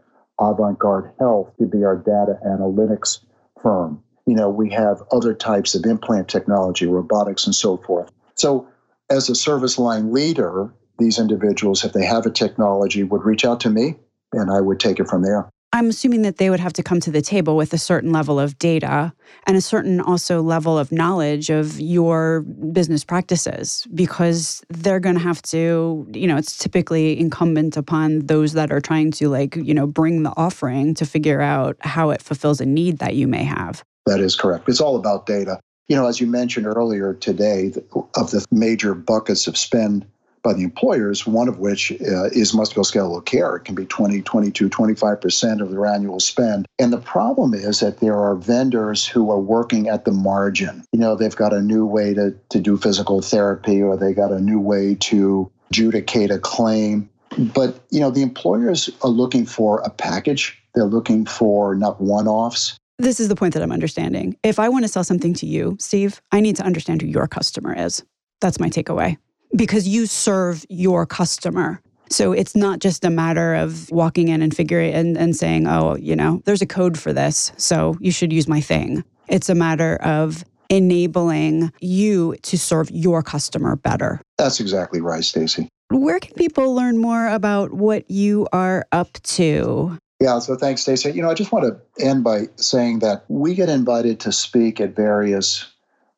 Avant 0.40 0.78
Garde 0.78 1.12
Health 1.18 1.52
to 1.58 1.66
be 1.66 1.84
our 1.84 1.96
data 1.96 2.38
analytics 2.46 3.20
firm. 3.62 4.02
You 4.26 4.34
know, 4.34 4.50
we 4.50 4.70
have 4.70 5.02
other 5.12 5.34
types 5.34 5.74
of 5.74 5.84
implant 5.86 6.28
technology, 6.28 6.86
robotics, 6.86 7.46
and 7.46 7.54
so 7.54 7.76
forth. 7.76 8.10
So, 8.34 8.68
as 9.08 9.30
a 9.30 9.36
service 9.36 9.78
line 9.78 10.12
leader, 10.12 10.74
these 10.98 11.18
individuals, 11.18 11.84
if 11.84 11.92
they 11.92 12.04
have 12.04 12.26
a 12.26 12.30
technology, 12.30 13.04
would 13.04 13.24
reach 13.24 13.44
out 13.44 13.60
to 13.60 13.70
me 13.70 13.94
and 14.32 14.50
I 14.50 14.60
would 14.60 14.80
take 14.80 14.98
it 14.98 15.08
from 15.08 15.22
there. 15.22 15.48
I'm 15.76 15.90
assuming 15.90 16.22
that 16.22 16.38
they 16.38 16.48
would 16.48 16.58
have 16.58 16.72
to 16.72 16.82
come 16.82 17.00
to 17.00 17.10
the 17.10 17.20
table 17.20 17.54
with 17.54 17.74
a 17.74 17.78
certain 17.78 18.10
level 18.10 18.40
of 18.40 18.58
data 18.58 19.12
and 19.46 19.58
a 19.58 19.60
certain 19.60 20.00
also 20.00 20.40
level 20.40 20.78
of 20.78 20.90
knowledge 20.90 21.50
of 21.50 21.78
your 21.78 22.40
business 22.72 23.04
practices 23.04 23.86
because 23.94 24.64
they're 24.70 25.00
going 25.00 25.16
to 25.16 25.20
have 25.20 25.42
to, 25.42 26.08
you 26.14 26.26
know, 26.26 26.38
it's 26.38 26.56
typically 26.56 27.20
incumbent 27.20 27.76
upon 27.76 28.20
those 28.20 28.54
that 28.54 28.72
are 28.72 28.80
trying 28.80 29.10
to 29.10 29.28
like, 29.28 29.54
you 29.54 29.74
know, 29.74 29.86
bring 29.86 30.22
the 30.22 30.32
offering 30.38 30.94
to 30.94 31.04
figure 31.04 31.42
out 31.42 31.76
how 31.80 32.08
it 32.08 32.22
fulfills 32.22 32.58
a 32.58 32.64
need 32.64 32.96
that 33.00 33.14
you 33.14 33.28
may 33.28 33.44
have. 33.44 33.84
That 34.06 34.20
is 34.20 34.34
correct. 34.34 34.70
It's 34.70 34.80
all 34.80 34.96
about 34.96 35.26
data. 35.26 35.60
You 35.88 35.96
know, 35.96 36.06
as 36.06 36.22
you 36.22 36.26
mentioned 36.26 36.64
earlier 36.64 37.12
today, 37.12 37.74
of 38.14 38.30
the 38.30 38.46
major 38.50 38.94
buckets 38.94 39.46
of 39.46 39.58
spend 39.58 40.06
by 40.46 40.52
the 40.52 40.62
employers, 40.62 41.26
one 41.26 41.48
of 41.48 41.58
which 41.58 41.90
uh, 41.90 42.26
is 42.26 42.52
musculoskeletal 42.52 43.24
care. 43.24 43.56
It 43.56 43.64
can 43.64 43.74
be 43.74 43.84
20, 43.84 44.22
22, 44.22 44.70
25% 44.70 45.60
of 45.60 45.72
their 45.72 45.86
annual 45.86 46.20
spend. 46.20 46.68
And 46.78 46.92
the 46.92 47.00
problem 47.00 47.52
is 47.52 47.80
that 47.80 47.98
there 47.98 48.16
are 48.16 48.36
vendors 48.36 49.04
who 49.04 49.28
are 49.32 49.40
working 49.40 49.88
at 49.88 50.04
the 50.04 50.12
margin. 50.12 50.84
You 50.92 51.00
know, 51.00 51.16
they've 51.16 51.34
got 51.34 51.52
a 51.52 51.60
new 51.60 51.84
way 51.84 52.14
to, 52.14 52.32
to 52.50 52.60
do 52.60 52.76
physical 52.76 53.20
therapy 53.22 53.82
or 53.82 53.96
they 53.96 54.14
got 54.14 54.30
a 54.30 54.38
new 54.38 54.60
way 54.60 54.94
to 55.00 55.50
adjudicate 55.70 56.30
a 56.30 56.38
claim. 56.38 57.10
But, 57.36 57.80
you 57.90 57.98
know, 57.98 58.12
the 58.12 58.22
employers 58.22 58.88
are 59.02 59.10
looking 59.10 59.46
for 59.46 59.80
a 59.80 59.90
package. 59.90 60.62
They're 60.76 60.84
looking 60.84 61.26
for 61.26 61.74
not 61.74 62.00
one 62.00 62.28
offs. 62.28 62.78
This 63.00 63.18
is 63.18 63.26
the 63.26 63.34
point 63.34 63.52
that 63.54 63.64
I'm 63.64 63.72
understanding. 63.72 64.36
If 64.44 64.60
I 64.60 64.68
want 64.68 64.84
to 64.84 64.88
sell 64.88 65.02
something 65.02 65.34
to 65.34 65.46
you, 65.46 65.76
Steve, 65.80 66.22
I 66.30 66.40
need 66.40 66.54
to 66.56 66.62
understand 66.62 67.02
who 67.02 67.08
your 67.08 67.26
customer 67.26 67.74
is. 67.76 68.04
That's 68.40 68.60
my 68.60 68.68
takeaway 68.68 69.16
because 69.56 69.88
you 69.88 70.06
serve 70.06 70.64
your 70.68 71.06
customer. 71.06 71.80
So 72.08 72.32
it's 72.32 72.54
not 72.54 72.78
just 72.78 73.04
a 73.04 73.10
matter 73.10 73.54
of 73.54 73.90
walking 73.90 74.28
in 74.28 74.40
and 74.42 74.54
figuring 74.54 74.94
and, 74.94 75.16
and 75.16 75.34
saying, 75.34 75.66
oh, 75.66 75.96
you 75.96 76.14
know, 76.14 76.40
there's 76.44 76.62
a 76.62 76.66
code 76.66 76.98
for 76.98 77.12
this, 77.12 77.52
so 77.56 77.96
you 78.00 78.12
should 78.12 78.32
use 78.32 78.46
my 78.46 78.60
thing. 78.60 79.02
It's 79.28 79.48
a 79.48 79.54
matter 79.54 79.96
of 79.96 80.44
enabling 80.68 81.72
you 81.80 82.36
to 82.42 82.58
serve 82.58 82.90
your 82.90 83.22
customer 83.22 83.76
better. 83.76 84.20
That's 84.38 84.60
exactly 84.60 85.00
right, 85.00 85.24
Stacey. 85.24 85.68
Where 85.90 86.18
can 86.18 86.34
people 86.34 86.74
learn 86.74 86.98
more 86.98 87.28
about 87.28 87.72
what 87.72 88.10
you 88.10 88.48
are 88.52 88.86
up 88.92 89.12
to? 89.22 89.98
Yeah, 90.20 90.38
so 90.38 90.56
thanks, 90.56 90.82
Stacey. 90.82 91.12
You 91.12 91.22
know, 91.22 91.30
I 91.30 91.34
just 91.34 91.52
want 91.52 91.66
to 91.66 92.04
end 92.04 92.24
by 92.24 92.48
saying 92.56 93.00
that 93.00 93.24
we 93.28 93.54
get 93.54 93.68
invited 93.68 94.18
to 94.20 94.32
speak 94.32 94.80
at 94.80 94.96
various 94.96 95.66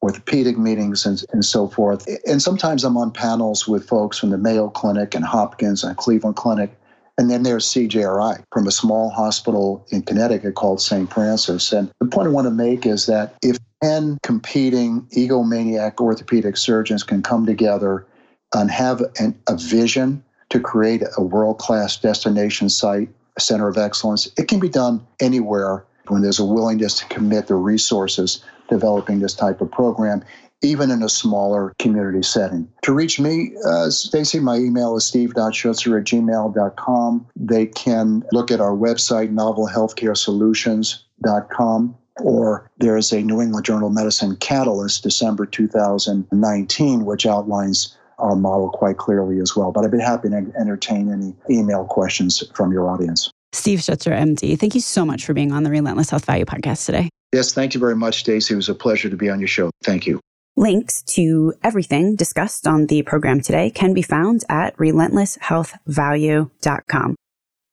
orthopedic 0.03 0.57
meetings 0.57 1.05
and, 1.05 1.25
and 1.33 1.45
so 1.45 1.69
forth. 1.69 2.07
And 2.27 2.41
sometimes 2.41 2.85
I'm 2.85 2.97
on 2.97 3.11
panels 3.11 3.67
with 3.67 3.89
folks 3.89 4.19
from 4.19 4.31
the 4.31 4.39
Mayo 4.39 4.69
Clinic 4.69 5.15
and 5.15 5.25
Hopkins 5.25 5.83
and 5.83 5.97
Cleveland 5.97 6.37
Clinic. 6.37 6.73
And 7.17 7.29
then 7.29 7.43
there's 7.43 7.67
CJRI 7.67 8.45
from 8.53 8.69
a 8.69 8.71
small 8.71 9.11
hospital 9.11 9.85
in 9.91 10.03
Connecticut 10.03 10.55
called 10.55 10.81
St. 10.81 11.13
Francis. 11.13 11.73
And 11.73 11.91
the 11.99 12.07
point 12.07 12.29
I 12.29 12.31
want 12.31 12.47
to 12.47 12.53
make 12.53 12.87
is 12.87 13.07
that 13.07 13.35
if 13.43 13.59
10 13.83 14.19
competing 14.23 15.03
egomaniac 15.17 16.01
orthopedic 16.01 16.57
surgeons 16.57 17.03
can 17.03 17.23
come 17.23 17.45
together 17.45 18.07
and 18.55 18.71
have 18.71 19.03
an, 19.19 19.39
a 19.49 19.57
vision 19.57 20.23
to 20.51 20.61
create 20.61 21.03
a 21.17 21.23
world 21.23 21.59
class 21.59 21.97
destination 21.97 22.69
site, 22.69 23.09
a 23.37 23.41
center 23.41 23.69
of 23.69 23.77
excellence, 23.77 24.29
it 24.39 24.47
can 24.47 24.61
be 24.61 24.69
done 24.69 25.05
anywhere 25.21 25.85
when 26.07 26.23
there's 26.23 26.39
a 26.39 26.45
willingness 26.45 26.99
to 27.01 27.05
commit 27.07 27.49
the 27.49 27.55
resources 27.55 28.43
developing 28.69 29.21
this 29.21 29.35
type 29.35 29.61
of 29.61 29.71
program, 29.71 30.25
even 30.63 30.91
in 30.91 31.03
a 31.03 31.09
smaller 31.09 31.75
community 31.79 32.23
setting. 32.23 32.69
To 32.83 32.93
reach 32.93 33.19
me, 33.21 33.53
uh, 33.67 33.89
Stacey, 33.91 34.41
my 34.41 34.57
email 34.57 34.97
is 34.97 35.07
steve.schutzer 35.07 35.99
at 35.99 36.05
gmail.com. 36.07 37.27
They 37.37 37.67
can 37.67 38.25
look 38.33 38.51
at 38.51 38.61
our 38.61 38.75
website, 38.75 39.33
novelhealthcaresolutions.com 39.33 41.95
or 42.21 42.71
there's 42.79 43.13
a 43.13 43.23
New 43.23 43.41
England 43.41 43.65
Journal 43.65 43.89
of 43.89 43.95
Medicine 43.95 44.37
Catalyst, 44.37 45.03
December 45.03 45.47
2019, 45.47 47.05
which 47.05 47.27
outlines 47.27 47.97
our 48.19 48.35
model 48.35 48.71
quite 48.71 48.97
clearly 48.97 49.41
as 49.41 49.55
well. 49.55 49.71
But 49.71 49.85
I'd 49.85 49.93
be 49.93 50.01
happy 50.01 50.29
to 50.29 50.53
entertain 50.59 51.13
any 51.13 51.35
email 51.51 51.85
questions 51.85 52.43
from 52.55 52.73
your 52.73 52.89
audience. 52.89 53.31
Steve 53.53 53.79
Schutzer, 53.79 54.13
MD, 54.13 54.59
thank 54.59 54.75
you 54.75 54.81
so 54.81 55.05
much 55.05 55.25
for 55.25 55.35
being 55.35 55.53
on 55.53 55.63
the 55.63 55.71
Relentless 55.71 56.11
Health 56.11 56.25
Value 56.27 56.45
podcast 56.45 56.87
today. 56.87 57.09
Yes, 57.33 57.53
thank 57.53 57.75
you 57.75 57.81
very 57.81 57.97
much, 57.97 58.21
Stacey. 58.21 58.55
It 58.55 58.57
was 58.57 58.69
a 58.69 58.75
pleasure 58.75 59.11
to 59.11 59.17
be 59.17 59.31
on 59.31 59.41
your 59.41 59.49
show. 59.49 59.71
Thank 59.83 60.07
you. 60.07 60.21
Links 60.57 61.03
to 61.03 61.55
everything 61.63 62.17
discussed 62.17 62.67
on 62.67 62.87
the 62.87 63.03
program 63.03 63.41
today 63.41 63.71
can 63.71 63.95
be 63.95 64.03
found 64.03 64.43
at 64.49 64.77
relentlesshealthvalue.com. 64.77 67.15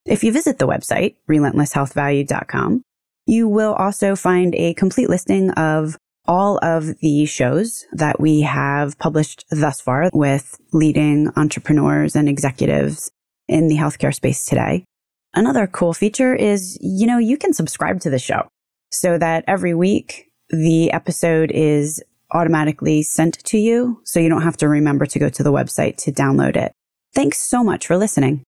If 0.06 0.24
you 0.24 0.32
visit 0.32 0.60
the 0.60 0.68
website, 0.68 1.16
relentlesshealthvalue.com, 1.28 2.84
you 3.26 3.48
will 3.48 3.74
also 3.74 4.16
find 4.16 4.54
a 4.54 4.76
complete 4.76 5.10
listing 5.10 5.50
of 5.52 5.98
all 6.28 6.60
of 6.62 7.00
the 7.00 7.26
shows 7.26 7.88
that 7.92 8.20
we 8.20 8.42
have 8.42 9.00
published 9.00 9.46
thus 9.50 9.82
far 9.82 10.12
with 10.14 10.60
leading 10.72 11.32
entrepreneurs 11.36 12.16
and 12.16 12.30
executives 12.30 13.10
in 13.48 13.68
the 13.68 13.78
healthcare 13.78 14.14
space 14.14 14.46
today. 14.46 14.86
Another 15.36 15.68
cool 15.68 15.94
feature 15.94 16.34
is, 16.34 16.78
you 16.82 17.06
know, 17.06 17.18
you 17.18 17.38
can 17.38 17.54
subscribe 17.54 18.00
to 18.02 18.10
the 18.10 18.20
show 18.20 18.48
so 18.90 19.18
that 19.18 19.44
every 19.48 19.74
week 19.74 20.32
the 20.50 20.92
episode 20.92 21.52
is 21.52 22.02
automatically 22.32 23.04
sent 23.04 23.44
to 23.46 23.58
you 23.58 24.02
so 24.04 24.20
you 24.20 24.30
don't 24.30 24.42
have 24.42 24.58
to 24.58 24.68
remember 24.68 25.06
to 25.06 25.20
go 25.20 25.30
to 25.30 25.44
the 25.44 25.52
website 25.52 25.98
to 25.98 26.12
download 26.12 26.56
it. 26.56 26.72
Thanks 27.14 27.40
so 27.40 27.64
much 27.64 27.88
for 27.88 27.98
listening. 27.98 28.44